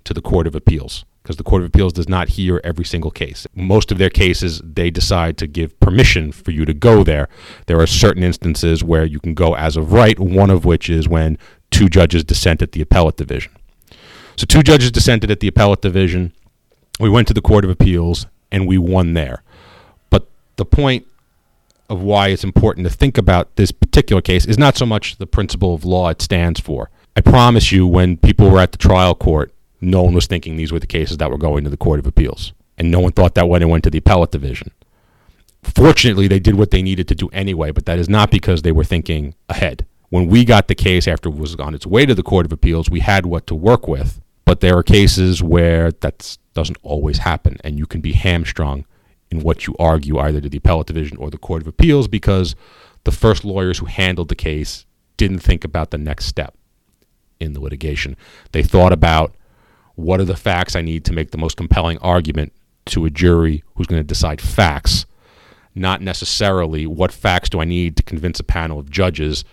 to 0.04 0.14
the 0.14 0.22
Court 0.22 0.46
of 0.46 0.54
Appeals 0.54 1.04
because 1.22 1.36
the 1.36 1.42
Court 1.42 1.62
of 1.62 1.68
Appeals 1.68 1.92
does 1.92 2.08
not 2.08 2.30
hear 2.30 2.60
every 2.64 2.84
single 2.84 3.10
case. 3.10 3.46
Most 3.54 3.92
of 3.92 3.98
their 3.98 4.10
cases, 4.10 4.60
they 4.64 4.90
decide 4.90 5.36
to 5.38 5.46
give 5.46 5.78
permission 5.80 6.32
for 6.32 6.50
you 6.50 6.64
to 6.64 6.72
go 6.72 7.04
there. 7.04 7.28
There 7.66 7.80
are 7.80 7.86
certain 7.86 8.22
instances 8.22 8.82
where 8.82 9.04
you 9.04 9.20
can 9.20 9.34
go 9.34 9.54
as 9.54 9.76
of 9.76 9.92
right, 9.92 10.18
one 10.18 10.50
of 10.50 10.64
which 10.64 10.88
is 10.88 11.08
when 11.08 11.36
two 11.70 11.88
judges 11.88 12.24
dissent 12.24 12.62
at 12.62 12.72
the 12.72 12.80
appellate 12.80 13.16
division. 13.16 13.52
So 14.36 14.46
two 14.46 14.62
judges 14.62 14.90
dissented 14.90 15.30
at 15.30 15.40
the 15.40 15.48
appellate 15.48 15.82
division. 15.82 16.32
We 16.98 17.10
went 17.10 17.28
to 17.28 17.34
the 17.34 17.42
Court 17.42 17.64
of 17.64 17.70
Appeals 17.70 18.26
and 18.50 18.66
we 18.66 18.78
won 18.78 19.12
there. 19.12 19.42
But 20.08 20.26
the 20.56 20.64
point 20.64 21.06
of 21.90 22.00
why 22.00 22.28
it's 22.28 22.44
important 22.44 22.86
to 22.86 22.92
think 22.92 23.18
about 23.18 23.56
this 23.56 23.72
particular 23.72 24.22
case 24.22 24.46
is 24.46 24.56
not 24.56 24.76
so 24.76 24.86
much 24.86 25.16
the 25.16 25.26
principle 25.26 25.74
of 25.74 25.84
law 25.84 26.08
it 26.08 26.22
stands 26.22 26.60
for. 26.60 26.88
I 27.16 27.20
promise 27.20 27.72
you, 27.72 27.86
when 27.86 28.16
people 28.16 28.48
were 28.48 28.60
at 28.60 28.72
the 28.72 28.78
trial 28.78 29.14
court, 29.14 29.52
no 29.80 30.02
one 30.02 30.14
was 30.14 30.26
thinking 30.26 30.56
these 30.56 30.72
were 30.72 30.78
the 30.78 30.86
cases 30.86 31.18
that 31.18 31.30
were 31.30 31.38
going 31.38 31.64
to 31.64 31.70
the 31.70 31.76
Court 31.76 31.98
of 31.98 32.06
Appeals. 32.06 32.52
And 32.76 32.90
no 32.90 33.00
one 33.00 33.12
thought 33.12 33.34
that 33.34 33.48
when 33.48 33.62
it 33.62 33.68
went 33.68 33.84
to 33.84 33.90
the 33.90 33.98
appellate 33.98 34.30
division. 34.30 34.70
Fortunately, 35.62 36.26
they 36.26 36.38
did 36.38 36.54
what 36.54 36.70
they 36.70 36.82
needed 36.82 37.08
to 37.08 37.14
do 37.14 37.28
anyway, 37.32 37.70
but 37.70 37.84
that 37.86 37.98
is 37.98 38.08
not 38.08 38.30
because 38.30 38.62
they 38.62 38.72
were 38.72 38.84
thinking 38.84 39.34
ahead. 39.48 39.86
When 40.08 40.26
we 40.26 40.44
got 40.44 40.68
the 40.68 40.74
case 40.74 41.06
after 41.06 41.28
it 41.28 41.36
was 41.36 41.54
on 41.56 41.74
its 41.74 41.86
way 41.86 42.06
to 42.06 42.14
the 42.14 42.22
Court 42.22 42.46
of 42.46 42.52
Appeals, 42.52 42.90
we 42.90 43.00
had 43.00 43.26
what 43.26 43.46
to 43.48 43.54
work 43.54 43.86
with. 43.86 44.20
But 44.44 44.60
there 44.60 44.76
are 44.76 44.82
cases 44.82 45.42
where 45.42 45.92
that 45.92 46.36
doesn't 46.54 46.78
always 46.82 47.18
happen, 47.18 47.58
and 47.62 47.78
you 47.78 47.86
can 47.86 48.00
be 48.00 48.12
hamstrung 48.12 48.86
in 49.30 49.40
what 49.40 49.66
you 49.66 49.76
argue 49.78 50.18
either 50.18 50.40
to 50.40 50.48
the 50.48 50.58
appellate 50.58 50.88
division 50.88 51.16
or 51.18 51.30
the 51.30 51.38
Court 51.38 51.62
of 51.62 51.68
Appeals 51.68 52.08
because 52.08 52.56
the 53.04 53.12
first 53.12 53.44
lawyers 53.44 53.78
who 53.78 53.86
handled 53.86 54.28
the 54.28 54.34
case 54.34 54.86
didn't 55.16 55.38
think 55.38 55.64
about 55.64 55.90
the 55.90 55.98
next 55.98 56.24
step 56.24 56.56
in 57.38 57.52
the 57.52 57.60
litigation. 57.60 58.16
They 58.52 58.62
thought 58.62 58.92
about 58.92 59.34
what 60.00 60.20
are 60.20 60.24
the 60.24 60.36
facts 60.36 60.74
I 60.74 60.82
need 60.82 61.04
to 61.06 61.12
make 61.12 61.30
the 61.30 61.38
most 61.38 61.56
compelling 61.56 61.98
argument 61.98 62.52
to 62.86 63.04
a 63.04 63.10
jury 63.10 63.62
who's 63.74 63.86
going 63.86 64.00
to 64.00 64.06
decide 64.06 64.40
facts, 64.40 65.06
not 65.74 66.00
necessarily 66.00 66.86
what 66.86 67.12
facts 67.12 67.48
do 67.48 67.60
I 67.60 67.64
need 67.64 67.96
to 67.96 68.02
convince 68.02 68.40
a 68.40 68.44
panel 68.44 68.78
of 68.78 68.90
judges 68.90 69.44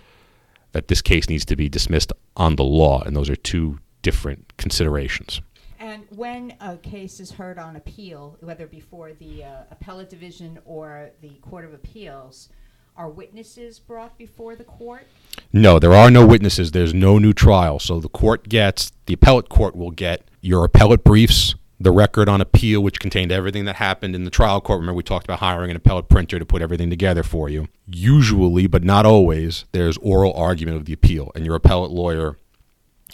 that 0.71 0.87
this 0.87 1.01
case 1.01 1.29
needs 1.29 1.45
to 1.45 1.55
be 1.55 1.69
dismissed 1.69 2.11
on 2.35 2.55
the 2.55 2.63
law. 2.63 3.01
And 3.01 3.15
those 3.15 3.29
are 3.29 3.35
two 3.35 3.79
different 4.01 4.55
considerations. 4.57 5.41
And 5.79 6.05
when 6.09 6.55
a 6.59 6.77
case 6.77 7.19
is 7.19 7.31
heard 7.31 7.59
on 7.59 7.75
appeal, 7.75 8.37
whether 8.41 8.65
before 8.65 9.13
the 9.13 9.43
uh, 9.43 9.49
appellate 9.69 10.09
division 10.09 10.59
or 10.65 11.11
the 11.21 11.35
Court 11.41 11.65
of 11.65 11.73
Appeals, 11.73 12.49
are 12.97 13.09
witnesses 13.09 13.79
brought 13.79 14.17
before 14.17 14.55
the 14.55 14.63
court? 14.63 15.07
No, 15.53 15.79
there 15.79 15.93
are 15.93 16.09
no 16.09 16.25
witnesses. 16.25 16.71
There's 16.71 16.93
no 16.93 17.19
new 17.19 17.31
trial. 17.31 17.79
So 17.79 17.99
the 17.99 18.09
court 18.09 18.49
gets, 18.49 18.91
the 19.05 19.13
appellate 19.13 19.49
court 19.49 19.75
will 19.75 19.91
get 19.91 20.29
your 20.41 20.65
appellate 20.65 21.03
briefs, 21.03 21.55
the 21.79 21.91
record 21.91 22.27
on 22.27 22.41
appeal, 22.41 22.81
which 22.81 22.99
contained 22.99 23.31
everything 23.31 23.65
that 23.65 23.75
happened 23.75 24.15
in 24.15 24.23
the 24.23 24.31
trial 24.31 24.59
court. 24.59 24.79
Remember, 24.79 24.97
we 24.97 25.03
talked 25.03 25.25
about 25.25 25.39
hiring 25.39 25.69
an 25.69 25.77
appellate 25.77 26.09
printer 26.09 26.39
to 26.39 26.45
put 26.45 26.61
everything 26.61 26.89
together 26.89 27.21
for 27.21 27.49
you. 27.49 27.67
Usually, 27.85 28.65
but 28.65 28.83
not 28.83 29.05
always, 29.05 29.65
there's 29.73 29.97
oral 29.97 30.33
argument 30.33 30.77
of 30.77 30.85
the 30.85 30.93
appeal, 30.93 31.31
and 31.35 31.45
your 31.45 31.55
appellate 31.55 31.91
lawyer 31.91 32.37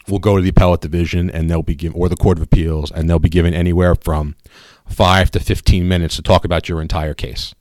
will 0.07 0.19
go 0.19 0.37
to 0.37 0.41
the 0.41 0.49
appellate 0.49 0.81
division 0.81 1.29
and 1.29 1.49
they'll 1.49 1.61
be 1.61 1.75
given, 1.75 1.99
or 1.99 2.09
the 2.09 2.15
court 2.15 2.37
of 2.37 2.43
appeals, 2.43 2.89
and 2.91 3.09
they'll 3.09 3.19
be 3.19 3.29
given 3.29 3.53
anywhere 3.53 3.95
from 3.95 4.35
five 4.87 5.29
to 5.31 5.39
15 5.39 5.87
minutes 5.87 6.15
to 6.15 6.21
talk 6.21 6.45
about 6.45 6.69
your 6.69 6.81
entire 6.81 7.13
case. 7.13 7.53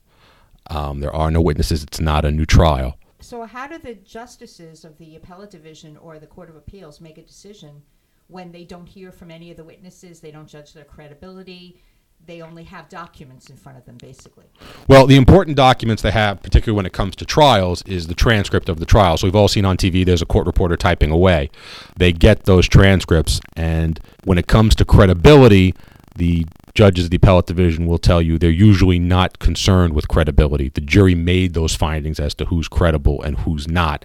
Um, 0.69 1.01
there 1.01 1.15
are 1.15 1.31
no 1.31 1.41
witnesses. 1.41 1.83
It's 1.83 2.01
not 2.01 2.25
a 2.25 2.31
new 2.31 2.47
trial. 2.47 2.99
So, 3.21 3.45
how 3.45 3.69
do 3.69 3.79
the 3.79 3.95
justices 3.95 4.85
of 4.85 4.99
the 4.99 5.17
appellate 5.17 5.51
division 5.51 5.97
or 5.97 6.19
the 6.19 6.27
Court 6.27 6.51
of 6.51 6.57
Appeals 6.57 7.01
make 7.01 7.19
a 7.19 7.23
decision 7.23 7.83
when 8.27 8.51
they 8.51 8.65
don't 8.65 8.87
hear 8.87 9.13
from 9.13 9.31
any 9.31 9.51
of 9.51 9.57
the 9.57 9.65
witnesses? 9.65 10.21
They 10.21 10.33
don't 10.33 10.49
judge 10.49 10.73
their 10.73 10.85
credibility. 10.85 11.81
They 12.25 12.41
only 12.41 12.65
have 12.65 12.89
documents 12.89 13.51
in 13.51 13.57
front 13.57 13.79
of 13.79 13.85
them, 13.85 13.97
basically. 13.97 14.47
Well, 14.87 15.07
the 15.07 15.17
important 15.17 15.57
documents 15.57 16.03
they 16.03 16.13
have, 16.13 16.43
particularly 16.43 16.77
when 16.77 16.87
it 16.87 16.93
comes 16.93 17.17
to 17.17 17.25
trials, 17.25 17.83
is 17.83 18.07
the 18.07 18.15
transcript 18.15 18.69
of 18.69 18.79
the 18.79 18.87
trial. 18.87 19.17
So 19.17 19.27
we've 19.27 19.37
all 19.37 19.49
seen 19.49 19.65
on 19.65 19.77
TV 19.77 20.05
there's 20.05 20.23
a 20.23 20.27
court 20.27 20.47
reporter 20.47 20.77
typing 20.77 21.11
away. 21.11 21.51
They 21.97 22.13
get 22.13 22.45
those 22.45 22.69
transcripts, 22.69 23.41
and 23.57 24.01
when 24.25 24.39
it 24.39 24.47
comes 24.47 24.75
to 24.77 24.85
credibility, 24.85 25.75
the 26.17 26.47
judges 26.75 27.05
of 27.05 27.11
the 27.11 27.17
appellate 27.17 27.47
division 27.47 27.87
will 27.87 27.99
tell 27.99 28.23
you 28.23 28.39
they're 28.39 28.51
usually 28.51 28.99
not 28.99 29.39
concerned 29.39 29.93
with 29.95 30.09
credibility. 30.09 30.69
The 30.69 30.81
jury 30.81 31.15
made 31.15 31.55
those 31.55 31.75
findings 31.75 32.19
as 32.19 32.35
to 32.35 32.47
who's 32.47 32.69
credible 32.69 33.23
and 33.23 33.39
who's 33.41 33.69
not. 33.69 34.05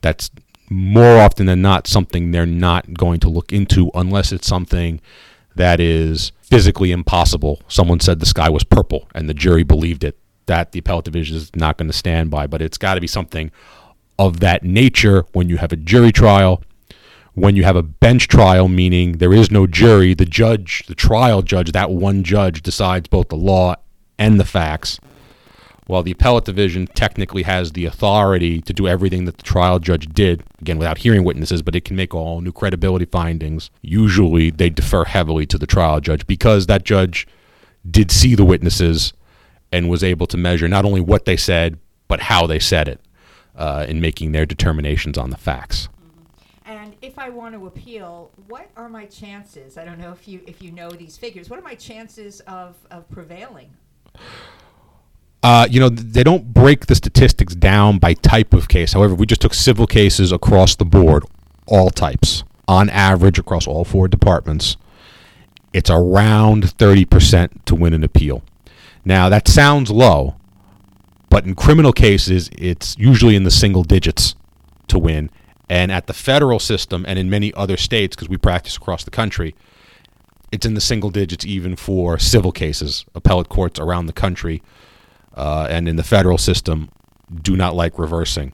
That's 0.00 0.30
more 0.70 1.18
often 1.18 1.46
than 1.46 1.62
not 1.62 1.86
something 1.86 2.30
they're 2.30 2.46
not 2.46 2.94
going 2.94 3.20
to 3.20 3.28
look 3.28 3.52
into 3.52 3.90
unless 3.94 4.32
it's 4.32 4.46
something 4.46 5.00
that 5.54 5.80
is 5.80 6.32
physically 6.42 6.92
impossible. 6.92 7.62
Someone 7.68 8.00
said 8.00 8.20
the 8.20 8.26
sky 8.26 8.48
was 8.48 8.64
purple 8.64 9.08
and 9.14 9.28
the 9.28 9.34
jury 9.34 9.62
believed 9.62 10.04
it. 10.04 10.18
That 10.46 10.72
the 10.72 10.80
appellate 10.80 11.06
division 11.06 11.36
is 11.38 11.50
not 11.56 11.78
going 11.78 11.90
to 11.90 11.96
stand 11.96 12.30
by, 12.30 12.46
but 12.46 12.60
it's 12.60 12.76
got 12.76 12.94
to 12.96 13.00
be 13.00 13.06
something 13.06 13.50
of 14.18 14.40
that 14.40 14.62
nature 14.62 15.24
when 15.32 15.48
you 15.48 15.56
have 15.56 15.72
a 15.72 15.76
jury 15.76 16.12
trial. 16.12 16.62
When 17.34 17.56
you 17.56 17.64
have 17.64 17.74
a 17.74 17.82
bench 17.82 18.28
trial, 18.28 18.68
meaning 18.68 19.18
there 19.18 19.32
is 19.32 19.50
no 19.50 19.66
jury, 19.66 20.14
the 20.14 20.24
judge, 20.24 20.84
the 20.86 20.94
trial 20.94 21.42
judge, 21.42 21.72
that 21.72 21.90
one 21.90 22.22
judge 22.22 22.62
decides 22.62 23.08
both 23.08 23.28
the 23.28 23.36
law 23.36 23.74
and 24.18 24.38
the 24.38 24.44
facts. 24.44 25.00
While 25.86 26.04
the 26.04 26.12
appellate 26.12 26.44
division 26.44 26.86
technically 26.86 27.42
has 27.42 27.72
the 27.72 27.86
authority 27.86 28.60
to 28.62 28.72
do 28.72 28.86
everything 28.86 29.24
that 29.24 29.36
the 29.36 29.42
trial 29.42 29.80
judge 29.80 30.06
did, 30.14 30.44
again, 30.60 30.78
without 30.78 30.98
hearing 30.98 31.24
witnesses, 31.24 31.60
but 31.60 31.74
it 31.74 31.84
can 31.84 31.96
make 31.96 32.14
all 32.14 32.40
new 32.40 32.52
credibility 32.52 33.04
findings, 33.04 33.68
usually 33.82 34.50
they 34.50 34.70
defer 34.70 35.04
heavily 35.04 35.44
to 35.46 35.58
the 35.58 35.66
trial 35.66 36.00
judge 36.00 36.26
because 36.26 36.66
that 36.66 36.84
judge 36.84 37.26
did 37.88 38.10
see 38.10 38.34
the 38.34 38.44
witnesses 38.44 39.12
and 39.72 39.90
was 39.90 40.04
able 40.04 40.28
to 40.28 40.36
measure 40.36 40.68
not 40.68 40.84
only 40.84 41.00
what 41.00 41.24
they 41.24 41.36
said, 41.36 41.78
but 42.06 42.20
how 42.20 42.46
they 42.46 42.60
said 42.60 42.86
it 42.86 43.00
uh, 43.56 43.84
in 43.88 44.00
making 44.00 44.32
their 44.32 44.46
determinations 44.46 45.18
on 45.18 45.30
the 45.30 45.36
facts. 45.36 45.88
If 47.04 47.18
I 47.18 47.28
want 47.28 47.54
to 47.54 47.66
appeal, 47.66 48.30
what 48.48 48.70
are 48.78 48.88
my 48.88 49.04
chances? 49.04 49.76
I 49.76 49.84
don't 49.84 49.98
know 49.98 50.10
if 50.10 50.26
you 50.26 50.40
if 50.46 50.62
you 50.62 50.72
know 50.72 50.88
these 50.88 51.18
figures. 51.18 51.50
What 51.50 51.58
are 51.58 51.62
my 51.62 51.74
chances 51.74 52.40
of, 52.40 52.76
of 52.90 53.06
prevailing? 53.10 53.74
Uh, 55.42 55.68
you 55.70 55.80
know, 55.80 55.90
they 55.90 56.22
don't 56.22 56.54
break 56.54 56.86
the 56.86 56.94
statistics 56.94 57.54
down 57.54 57.98
by 57.98 58.14
type 58.14 58.54
of 58.54 58.68
case. 58.68 58.94
However, 58.94 59.14
we 59.14 59.26
just 59.26 59.42
took 59.42 59.52
civil 59.52 59.86
cases 59.86 60.32
across 60.32 60.76
the 60.76 60.86
board, 60.86 61.24
all 61.66 61.90
types, 61.90 62.42
on 62.66 62.88
average 62.88 63.38
across 63.38 63.66
all 63.66 63.84
four 63.84 64.08
departments. 64.08 64.78
It's 65.74 65.90
around 65.90 66.78
30% 66.78 67.66
to 67.66 67.74
win 67.74 67.92
an 67.92 68.02
appeal. 68.02 68.42
Now, 69.04 69.28
that 69.28 69.46
sounds 69.46 69.90
low, 69.90 70.36
but 71.28 71.44
in 71.44 71.54
criminal 71.54 71.92
cases, 71.92 72.48
it's 72.56 72.96
usually 72.96 73.36
in 73.36 73.44
the 73.44 73.50
single 73.50 73.82
digits 73.82 74.34
to 74.88 74.98
win. 74.98 75.28
And 75.68 75.90
at 75.90 76.06
the 76.06 76.12
federal 76.12 76.58
system 76.58 77.04
and 77.08 77.18
in 77.18 77.30
many 77.30 77.52
other 77.54 77.76
states, 77.76 78.14
because 78.14 78.28
we 78.28 78.36
practice 78.36 78.76
across 78.76 79.04
the 79.04 79.10
country, 79.10 79.54
it's 80.52 80.66
in 80.66 80.74
the 80.74 80.80
single 80.80 81.10
digits 81.10 81.44
even 81.44 81.74
for 81.74 82.18
civil 82.18 82.52
cases. 82.52 83.04
Appellate 83.14 83.48
courts 83.48 83.80
around 83.80 84.06
the 84.06 84.12
country 84.12 84.62
uh, 85.34 85.66
and 85.68 85.88
in 85.88 85.96
the 85.96 86.04
federal 86.04 86.38
system 86.38 86.90
do 87.42 87.56
not 87.56 87.74
like 87.74 87.98
reversing. 87.98 88.52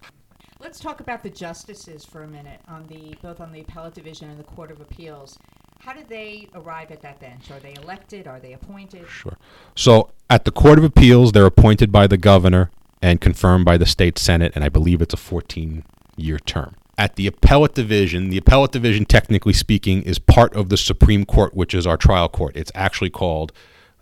Let's 0.60 0.78
talk 0.78 1.00
about 1.00 1.22
the 1.22 1.30
justices 1.30 2.04
for 2.04 2.22
a 2.22 2.28
minute 2.28 2.60
on 2.68 2.86
the 2.86 3.16
both 3.22 3.40
on 3.40 3.52
the 3.52 3.60
appellate 3.60 3.94
division 3.94 4.30
and 4.30 4.38
the 4.38 4.44
court 4.44 4.70
of 4.70 4.80
appeals. 4.80 5.38
How 5.80 5.94
did 5.94 6.08
they 6.08 6.48
arrive 6.54 6.90
at 6.90 7.00
that 7.02 7.18
bench? 7.18 7.50
Are 7.50 7.58
they 7.58 7.74
elected? 7.74 8.26
Are 8.26 8.38
they 8.38 8.52
appointed? 8.52 9.08
Sure. 9.08 9.38
So 9.74 10.10
at 10.28 10.44
the 10.44 10.50
Court 10.50 10.78
of 10.78 10.84
Appeals, 10.84 11.32
they're 11.32 11.46
appointed 11.46 11.90
by 11.90 12.06
the 12.06 12.18
governor 12.18 12.70
and 13.00 13.18
confirmed 13.18 13.64
by 13.64 13.78
the 13.78 13.86
state 13.86 14.18
senate, 14.18 14.52
and 14.54 14.62
I 14.62 14.68
believe 14.68 15.00
it's 15.00 15.14
a 15.14 15.16
14 15.16 15.84
year 16.16 16.38
term. 16.38 16.76
At 17.00 17.16
the 17.16 17.26
appellate 17.26 17.74
division, 17.74 18.28
the 18.28 18.36
appellate 18.36 18.72
division, 18.72 19.06
technically 19.06 19.54
speaking, 19.54 20.02
is 20.02 20.18
part 20.18 20.54
of 20.54 20.68
the 20.68 20.76
Supreme 20.76 21.24
Court, 21.24 21.54
which 21.54 21.72
is 21.72 21.86
our 21.86 21.96
trial 21.96 22.28
court. 22.28 22.54
It's 22.54 22.70
actually 22.74 23.08
called 23.08 23.52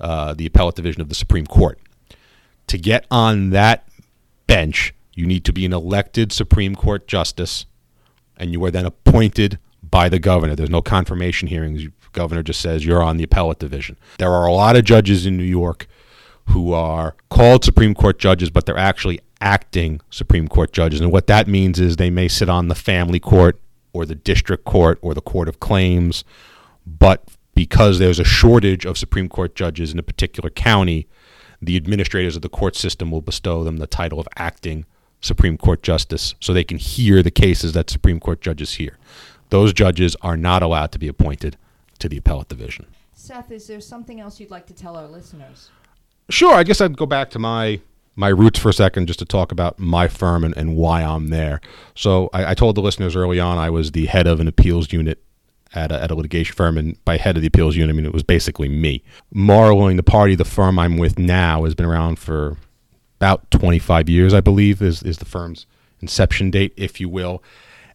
uh, 0.00 0.34
the 0.34 0.46
appellate 0.46 0.74
division 0.74 1.00
of 1.00 1.08
the 1.08 1.14
Supreme 1.14 1.46
Court. 1.46 1.78
To 2.66 2.76
get 2.76 3.06
on 3.08 3.50
that 3.50 3.88
bench, 4.48 4.94
you 5.14 5.26
need 5.26 5.44
to 5.44 5.52
be 5.52 5.64
an 5.64 5.72
elected 5.72 6.32
Supreme 6.32 6.74
Court 6.74 7.06
justice, 7.06 7.66
and 8.36 8.52
you 8.52 8.64
are 8.64 8.70
then 8.72 8.84
appointed 8.84 9.60
by 9.80 10.08
the 10.08 10.18
governor. 10.18 10.56
There's 10.56 10.68
no 10.68 10.82
confirmation 10.82 11.46
hearings. 11.46 11.84
The 11.84 11.92
governor 12.10 12.42
just 12.42 12.60
says 12.60 12.84
you're 12.84 13.00
on 13.00 13.16
the 13.16 13.22
appellate 13.22 13.60
division. 13.60 13.96
There 14.18 14.32
are 14.32 14.46
a 14.46 14.52
lot 14.52 14.74
of 14.74 14.82
judges 14.82 15.24
in 15.24 15.36
New 15.36 15.44
York 15.44 15.86
who 16.46 16.72
are 16.72 17.14
called 17.30 17.64
Supreme 17.64 17.94
Court 17.94 18.18
judges, 18.18 18.50
but 18.50 18.66
they're 18.66 18.76
actually 18.76 19.20
acting 19.40 20.00
Supreme 20.10 20.48
Court 20.48 20.72
judges. 20.72 21.00
And 21.00 21.12
what 21.12 21.26
that 21.28 21.48
means 21.48 21.78
is 21.80 21.96
they 21.96 22.10
may 22.10 22.28
sit 22.28 22.48
on 22.48 22.68
the 22.68 22.74
family 22.74 23.20
court 23.20 23.60
or 23.92 24.04
the 24.04 24.14
district 24.14 24.64
court 24.64 24.98
or 25.02 25.14
the 25.14 25.20
court 25.20 25.48
of 25.48 25.60
claims, 25.60 26.24
but 26.86 27.28
because 27.54 27.98
there's 27.98 28.18
a 28.18 28.24
shortage 28.24 28.84
of 28.84 28.96
Supreme 28.96 29.28
Court 29.28 29.54
judges 29.54 29.92
in 29.92 29.98
a 29.98 30.02
particular 30.02 30.50
county, 30.50 31.08
the 31.60 31.76
administrators 31.76 32.36
of 32.36 32.42
the 32.42 32.48
court 32.48 32.76
system 32.76 33.10
will 33.10 33.20
bestow 33.20 33.64
them 33.64 33.78
the 33.78 33.86
title 33.86 34.20
of 34.20 34.28
acting 34.36 34.84
Supreme 35.20 35.58
Court 35.58 35.82
justice 35.82 36.34
so 36.40 36.52
they 36.52 36.62
can 36.62 36.78
hear 36.78 37.22
the 37.22 37.30
cases 37.30 37.72
that 37.72 37.90
Supreme 37.90 38.20
Court 38.20 38.40
judges 38.40 38.74
hear. 38.74 38.96
Those 39.50 39.72
judges 39.72 40.14
are 40.22 40.36
not 40.36 40.62
allowed 40.62 40.92
to 40.92 40.98
be 40.98 41.08
appointed 41.08 41.56
to 41.98 42.08
the 42.08 42.18
appellate 42.18 42.48
division. 42.48 42.86
Seth, 43.12 43.50
is 43.50 43.66
there 43.66 43.80
something 43.80 44.20
else 44.20 44.38
you'd 44.38 44.50
like 44.50 44.66
to 44.66 44.74
tell 44.74 44.96
our 44.96 45.08
listeners? 45.08 45.70
Sure, 46.30 46.54
I 46.54 46.62
guess 46.62 46.80
I'd 46.80 46.96
go 46.96 47.06
back 47.06 47.30
to 47.30 47.38
my 47.38 47.80
my 48.18 48.28
roots 48.28 48.58
for 48.58 48.68
a 48.68 48.72
second 48.72 49.06
just 49.06 49.20
to 49.20 49.24
talk 49.24 49.52
about 49.52 49.78
my 49.78 50.08
firm 50.08 50.42
and, 50.42 50.56
and 50.56 50.74
why 50.74 51.02
I'm 51.02 51.28
there. 51.28 51.60
So 51.94 52.28
I, 52.32 52.50
I 52.50 52.54
told 52.54 52.74
the 52.74 52.82
listeners 52.82 53.14
early 53.14 53.38
on 53.38 53.58
I 53.58 53.70
was 53.70 53.92
the 53.92 54.06
head 54.06 54.26
of 54.26 54.40
an 54.40 54.48
appeals 54.48 54.92
unit 54.92 55.22
at 55.72 55.92
a, 55.92 56.02
at 56.02 56.10
a 56.10 56.16
litigation 56.16 56.54
firm, 56.56 56.76
and 56.76 57.02
by 57.04 57.16
head 57.16 57.36
of 57.36 57.42
the 57.42 57.46
appeals 57.46 57.76
unit, 57.76 57.94
I 57.94 57.96
mean 57.96 58.06
it 58.06 58.12
was 58.12 58.24
basically 58.24 58.68
me. 58.68 59.04
Mauro 59.32 59.76
Lilling 59.76 59.98
Naparty, 59.98 60.36
the 60.36 60.44
firm 60.44 60.80
I'm 60.80 60.96
with 60.96 61.16
now, 61.16 61.62
has 61.64 61.76
been 61.76 61.86
around 61.86 62.18
for 62.18 62.56
about 63.20 63.50
25 63.52 64.08
years, 64.08 64.34
I 64.34 64.40
believe, 64.40 64.82
is, 64.82 65.02
is 65.04 65.18
the 65.18 65.24
firm's 65.24 65.66
inception 66.00 66.50
date, 66.50 66.72
if 66.76 67.00
you 67.00 67.08
will. 67.08 67.42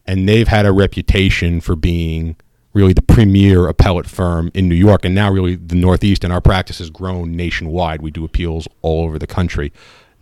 And 0.06 0.26
they've 0.26 0.48
had 0.48 0.64
a 0.64 0.72
reputation 0.72 1.60
for 1.60 1.76
being 1.76 2.36
really 2.72 2.92
the 2.94 3.02
premier 3.02 3.68
appellate 3.68 4.06
firm 4.06 4.50
in 4.54 4.68
New 4.68 4.74
York 4.74 5.04
and 5.04 5.14
now 5.14 5.30
really 5.30 5.56
the 5.56 5.76
Northeast. 5.76 6.24
And 6.24 6.32
our 6.32 6.40
practice 6.40 6.78
has 6.78 6.90
grown 6.90 7.32
nationwide. 7.36 8.02
We 8.02 8.10
do 8.10 8.24
appeals 8.24 8.68
all 8.82 9.04
over 9.04 9.18
the 9.18 9.26
country. 9.26 9.72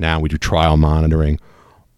Now 0.03 0.21
we 0.21 0.29
do 0.29 0.37
trial 0.37 0.77
monitoring 0.77 1.38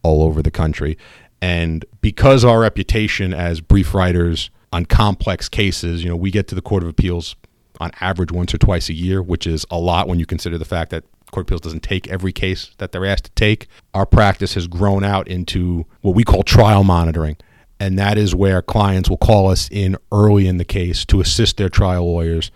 all 0.02 0.22
over 0.22 0.42
the 0.42 0.50
country. 0.50 0.96
And 1.42 1.84
because 2.00 2.44
our 2.44 2.60
reputation 2.60 3.34
as 3.34 3.60
brief 3.60 3.94
writers 3.94 4.50
on 4.72 4.86
complex 4.86 5.48
cases, 5.48 6.04
you 6.04 6.10
know, 6.10 6.16
we 6.16 6.30
get 6.30 6.46
to 6.48 6.54
the 6.54 6.62
Court 6.62 6.82
of 6.82 6.88
Appeals 6.88 7.34
on 7.80 7.90
average 8.00 8.30
once 8.30 8.54
or 8.54 8.58
twice 8.58 8.88
a 8.88 8.92
year, 8.92 9.22
which 9.22 9.46
is 9.46 9.66
a 9.70 9.78
lot 9.78 10.06
when 10.06 10.18
you 10.18 10.26
consider 10.26 10.58
the 10.58 10.64
fact 10.64 10.90
that 10.90 11.04
Court 11.32 11.44
of 11.44 11.48
Appeals 11.48 11.60
doesn't 11.62 11.82
take 11.82 12.06
every 12.08 12.32
case 12.32 12.70
that 12.78 12.92
they're 12.92 13.06
asked 13.06 13.24
to 13.24 13.30
take. 13.32 13.66
Our 13.94 14.06
practice 14.06 14.54
has 14.54 14.66
grown 14.66 15.02
out 15.02 15.26
into 15.26 15.86
what 16.02 16.14
we 16.14 16.24
call 16.24 16.44
trial 16.44 16.84
monitoring. 16.84 17.36
And 17.80 17.98
that 17.98 18.16
is 18.16 18.34
where 18.34 18.62
clients 18.62 19.10
will 19.10 19.16
call 19.16 19.50
us 19.50 19.68
in 19.70 19.96
early 20.12 20.46
in 20.46 20.58
the 20.58 20.64
case 20.64 21.04
to 21.06 21.20
assist 21.20 21.56
their 21.56 21.68
trial 21.68 22.06
lawyers, 22.06 22.50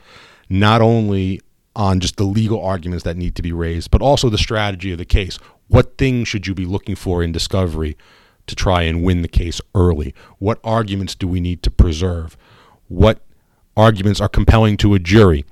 not 0.48 0.80
only 0.80 1.40
on 1.78 2.00
just 2.00 2.16
the 2.16 2.24
legal 2.24 2.60
arguments 2.62 3.04
that 3.04 3.16
need 3.16 3.36
to 3.36 3.42
be 3.42 3.52
raised, 3.52 3.90
but 3.92 4.02
also 4.02 4.28
the 4.28 4.36
strategy 4.36 4.90
of 4.90 4.98
the 4.98 5.04
case. 5.04 5.38
What 5.68 5.96
things 5.96 6.26
should 6.26 6.48
you 6.48 6.54
be 6.54 6.66
looking 6.66 6.96
for 6.96 7.22
in 7.22 7.30
discovery 7.30 7.96
to 8.48 8.56
try 8.56 8.82
and 8.82 9.04
win 9.04 9.22
the 9.22 9.28
case 9.28 9.60
early? 9.76 10.12
What 10.38 10.58
arguments 10.64 11.14
do 11.14 11.28
we 11.28 11.38
need 11.38 11.62
to 11.62 11.70
preserve? 11.70 12.36
What 12.88 13.20
arguments 13.76 14.20
are 14.20 14.28
compelling 14.28 14.76
to 14.78 14.94
a 14.94 14.98
jury? 14.98 15.44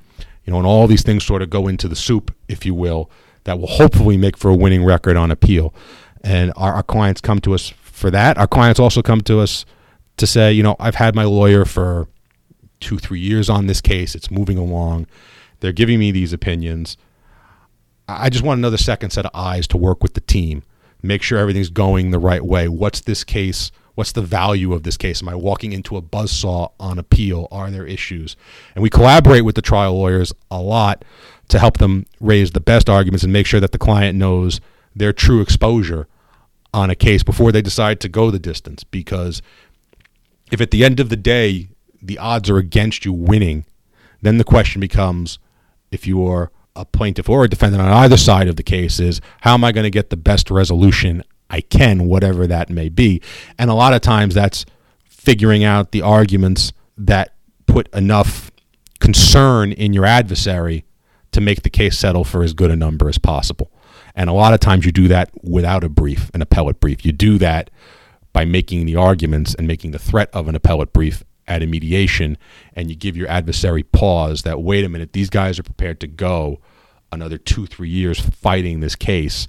You 0.44 0.52
know, 0.52 0.58
and 0.58 0.66
all 0.66 0.88
these 0.88 1.04
things 1.04 1.24
sort 1.24 1.42
of 1.42 1.50
go 1.50 1.68
into 1.68 1.86
the 1.86 1.96
soup, 1.96 2.34
if 2.48 2.66
you 2.66 2.74
will, 2.74 3.08
that 3.44 3.60
will 3.60 3.68
hopefully 3.68 4.16
make 4.16 4.36
for 4.36 4.50
a 4.50 4.56
winning 4.56 4.84
record 4.84 5.16
on 5.16 5.30
appeal. 5.30 5.72
And 6.24 6.52
our, 6.56 6.74
our 6.74 6.82
clients 6.82 7.20
come 7.20 7.40
to 7.42 7.54
us 7.54 7.68
for 7.68 8.10
that. 8.10 8.36
Our 8.36 8.48
clients 8.48 8.80
also 8.80 9.00
come 9.00 9.20
to 9.22 9.38
us 9.38 9.64
to 10.16 10.26
say, 10.26 10.52
you 10.52 10.64
know, 10.64 10.74
I've 10.80 10.96
had 10.96 11.14
my 11.14 11.24
lawyer 11.24 11.64
for 11.64 12.08
two, 12.80 12.98
three 12.98 13.20
years 13.20 13.48
on 13.48 13.68
this 13.68 13.80
case. 13.80 14.16
It's 14.16 14.30
moving 14.30 14.58
along. 14.58 15.06
They're 15.60 15.72
giving 15.72 15.98
me 15.98 16.10
these 16.10 16.32
opinions. 16.32 16.96
I 18.08 18.30
just 18.30 18.44
want 18.44 18.58
another 18.58 18.76
second 18.76 19.10
set 19.10 19.26
of 19.26 19.32
eyes 19.34 19.66
to 19.68 19.76
work 19.76 20.02
with 20.02 20.14
the 20.14 20.20
team, 20.20 20.62
make 21.02 21.22
sure 21.22 21.38
everything's 21.38 21.70
going 21.70 22.10
the 22.10 22.18
right 22.18 22.44
way. 22.44 22.68
What's 22.68 23.00
this 23.00 23.24
case? 23.24 23.72
What's 23.94 24.12
the 24.12 24.22
value 24.22 24.74
of 24.74 24.82
this 24.82 24.96
case? 24.96 25.22
Am 25.22 25.28
I 25.28 25.34
walking 25.34 25.72
into 25.72 25.96
a 25.96 26.02
buzzsaw 26.02 26.70
on 26.78 26.98
appeal? 26.98 27.48
Are 27.50 27.70
there 27.70 27.86
issues? 27.86 28.36
And 28.74 28.82
we 28.82 28.90
collaborate 28.90 29.44
with 29.44 29.54
the 29.54 29.62
trial 29.62 29.94
lawyers 29.94 30.32
a 30.50 30.60
lot 30.60 31.04
to 31.48 31.58
help 31.58 31.78
them 31.78 32.06
raise 32.20 32.50
the 32.50 32.60
best 32.60 32.90
arguments 32.90 33.24
and 33.24 33.32
make 33.32 33.46
sure 33.46 33.60
that 33.60 33.72
the 33.72 33.78
client 33.78 34.18
knows 34.18 34.60
their 34.94 35.12
true 35.12 35.40
exposure 35.40 36.06
on 36.74 36.90
a 36.90 36.94
case 36.94 37.22
before 37.22 37.52
they 37.52 37.62
decide 37.62 38.00
to 38.00 38.08
go 38.08 38.30
the 38.30 38.38
distance. 38.38 38.84
Because 38.84 39.40
if 40.52 40.60
at 40.60 40.70
the 40.70 40.84
end 40.84 41.00
of 41.00 41.08
the 41.08 41.16
day 41.16 41.68
the 42.02 42.18
odds 42.18 42.50
are 42.50 42.58
against 42.58 43.04
you 43.04 43.12
winning, 43.12 43.64
then 44.20 44.38
the 44.38 44.44
question 44.44 44.80
becomes 44.80 45.38
if 45.90 46.06
you're 46.06 46.50
a 46.74 46.84
plaintiff 46.84 47.28
or 47.28 47.44
a 47.44 47.48
defendant 47.48 47.82
on 47.82 47.90
either 47.90 48.16
side 48.16 48.48
of 48.48 48.56
the 48.56 48.62
case 48.62 49.00
is 49.00 49.20
how 49.40 49.54
am 49.54 49.64
I 49.64 49.72
going 49.72 49.84
to 49.84 49.90
get 49.90 50.10
the 50.10 50.16
best 50.16 50.50
resolution 50.50 51.22
I 51.48 51.60
can, 51.60 52.06
whatever 52.06 52.46
that 52.46 52.70
may 52.70 52.88
be. 52.88 53.22
And 53.58 53.70
a 53.70 53.74
lot 53.74 53.92
of 53.92 54.00
times 54.00 54.34
that's 54.34 54.66
figuring 55.04 55.64
out 55.64 55.92
the 55.92 56.02
arguments 56.02 56.72
that 56.98 57.34
put 57.66 57.92
enough 57.94 58.50
concern 59.00 59.72
in 59.72 59.92
your 59.92 60.04
adversary 60.04 60.84
to 61.32 61.40
make 61.40 61.62
the 61.62 61.70
case 61.70 61.98
settle 61.98 62.24
for 62.24 62.42
as 62.42 62.52
good 62.52 62.70
a 62.70 62.76
number 62.76 63.08
as 63.08 63.18
possible. 63.18 63.70
And 64.14 64.30
a 64.30 64.32
lot 64.32 64.54
of 64.54 64.60
times 64.60 64.86
you 64.86 64.92
do 64.92 65.08
that 65.08 65.30
without 65.42 65.84
a 65.84 65.88
brief, 65.88 66.30
an 66.32 66.40
appellate 66.40 66.80
brief. 66.80 67.04
You 67.04 67.12
do 67.12 67.38
that 67.38 67.70
by 68.32 68.44
making 68.44 68.86
the 68.86 68.96
arguments 68.96 69.54
and 69.54 69.66
making 69.66 69.90
the 69.90 69.98
threat 69.98 70.30
of 70.32 70.48
an 70.48 70.54
appellate 70.54 70.92
brief 70.92 71.22
at 71.48 71.62
a 71.62 71.66
mediation, 71.66 72.36
and 72.74 72.90
you 72.90 72.96
give 72.96 73.16
your 73.16 73.28
adversary 73.28 73.82
pause 73.82 74.42
that, 74.42 74.60
wait 74.60 74.84
a 74.84 74.88
minute, 74.88 75.12
these 75.12 75.30
guys 75.30 75.58
are 75.58 75.62
prepared 75.62 76.00
to 76.00 76.06
go 76.06 76.60
another 77.12 77.38
two, 77.38 77.66
three 77.66 77.88
years 77.88 78.18
fighting 78.18 78.80
this 78.80 78.96
case, 78.96 79.46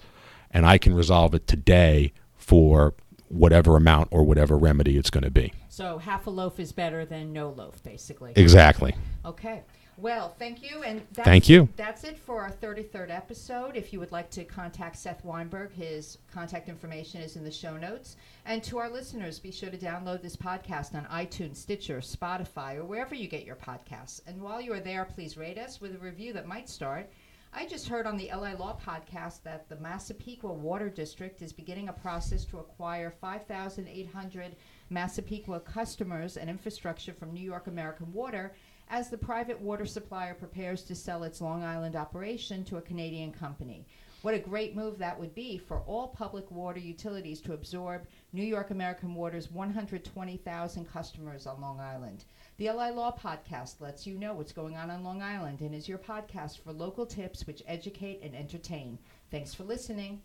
and 0.52 0.66
I 0.66 0.78
can 0.78 0.94
resolve 0.94 1.34
it 1.34 1.48
today 1.48 2.14
for 2.36 2.94
whatever 3.30 3.76
amount 3.76 4.10
or 4.12 4.24
whatever 4.24 4.58
remedy 4.58 4.98
it's 4.98 5.10
going 5.10 5.24
to 5.24 5.32
be. 5.32 5.54
So 5.70 5.98
half 5.98 6.28
a 6.28 6.30
loaf 6.30 6.60
is 6.60 6.72
better 6.72 7.06
than 7.06 7.34
no 7.34 7.50
loaf, 7.50 7.84
basically. 7.84 8.34
Exactly. 8.36 8.96
Okay. 9.26 9.64
Well, 10.00 10.36
thank 10.38 10.62
you, 10.62 10.84
and 10.84 11.02
that's, 11.12 11.26
Thank 11.26 11.50
you. 11.50 11.70
That's 11.76 12.04
it 12.04 12.20
for 12.20 12.42
our 12.42 12.52
33rd 12.52 13.10
episode. 13.10 13.76
If 13.76 13.92
you 13.92 14.00
would 14.00 14.12
like 14.12 14.30
to 14.32 14.44
contact 14.44 14.96
Seth 14.96 15.26
Weinberg, 15.26 15.74
his 15.74 16.20
contact 16.32 16.70
information 16.70 17.20
is 17.20 17.36
in 17.36 17.44
the 17.44 17.50
show 17.50 17.78
notes. 17.78 18.16
And 18.46 18.64
to 18.66 18.78
our 18.78 18.92
listeners, 18.92 19.40
be 19.40 19.52
sure 19.52 19.72
to 19.72 19.78
download 19.78 20.22
this 20.22 20.36
podcast 20.36 20.94
on 20.94 21.06
iTunes, 21.06 21.56
Stitcher, 21.56 21.98
Spotify, 22.02 22.78
or 22.78 22.86
wherever 22.86 23.16
you 23.16 23.28
get 23.28 23.44
your 23.44 23.56
podcasts. 23.56 24.22
And 24.28 24.40
while 24.40 24.62
you 24.62 24.72
are 24.74 24.80
there, 24.80 25.04
please 25.04 25.36
rate 25.36 25.58
us 25.58 25.82
with 25.82 25.96
a 25.96 25.98
review 26.00 26.32
that 26.34 26.48
might 26.48 26.70
start. 26.70 27.10
I 27.52 27.66
just 27.66 27.88
heard 27.88 28.06
on 28.06 28.18
the 28.18 28.30
LI 28.32 28.54
Law 28.54 28.78
podcast 28.86 29.42
that 29.44 29.68
the 29.68 29.78
Massapequa 29.78 30.54
Water 30.54 30.90
District 30.90 31.42
is 31.42 31.52
beginning 31.52 31.90
a 31.90 31.94
process 31.94 32.46
to 32.46 32.60
acquire 32.60 33.10
5,800 33.10 34.56
Massapequa 34.92 35.62
customers 35.62 36.38
and 36.38 36.52
infrastructure 36.52 37.14
from 37.14 37.34
New 37.34 37.44
York 37.44 37.66
American 37.66 38.14
Water 38.14 38.54
as 38.90 39.10
the 39.10 39.18
private 39.18 39.60
water 39.60 39.86
supplier 39.86 40.34
prepares 40.34 40.84
to 40.84 40.96
sell 40.96 41.24
its 41.24 41.42
Long 41.42 41.64
Island 41.64 41.96
operation 41.96 42.64
to 42.66 42.78
a 42.78 42.82
Canadian 42.82 43.32
company. 43.32 43.86
What 44.24 44.34
a 44.34 44.40
great 44.40 44.76
move 44.76 44.98
that 44.98 45.20
would 45.20 45.36
be 45.36 45.58
for 45.58 45.82
all 45.82 46.08
public 46.08 46.50
water 46.50 46.80
utilities 46.80 47.40
to 47.42 47.54
absorb 47.54 48.08
New 48.34 48.44
York 48.44 48.72
American 48.72 49.14
Water's 49.14 49.52
120,000 49.52 50.86
customers 50.86 51.46
on 51.46 51.62
Long 51.62 51.80
Island. 51.80 52.26
The 52.58 52.72
LI 52.72 52.90
Law 52.90 53.16
Podcast 53.16 53.80
lets 53.80 54.08
you 54.08 54.18
know 54.18 54.34
what's 54.34 54.52
going 54.52 54.76
on 54.76 54.90
on 54.90 55.04
Long 55.04 55.22
Island 55.22 55.62
and 55.62 55.76
is 55.76 55.88
your 55.88 56.00
podcast 56.00 56.60
for 56.60 56.74
local 56.74 57.06
tips 57.06 57.46
which 57.46 57.64
educate 57.68 58.22
and 58.24 58.36
entertain. 58.36 58.98
Thanks 59.30 59.54
for 59.54 59.64
listening. 59.64 60.22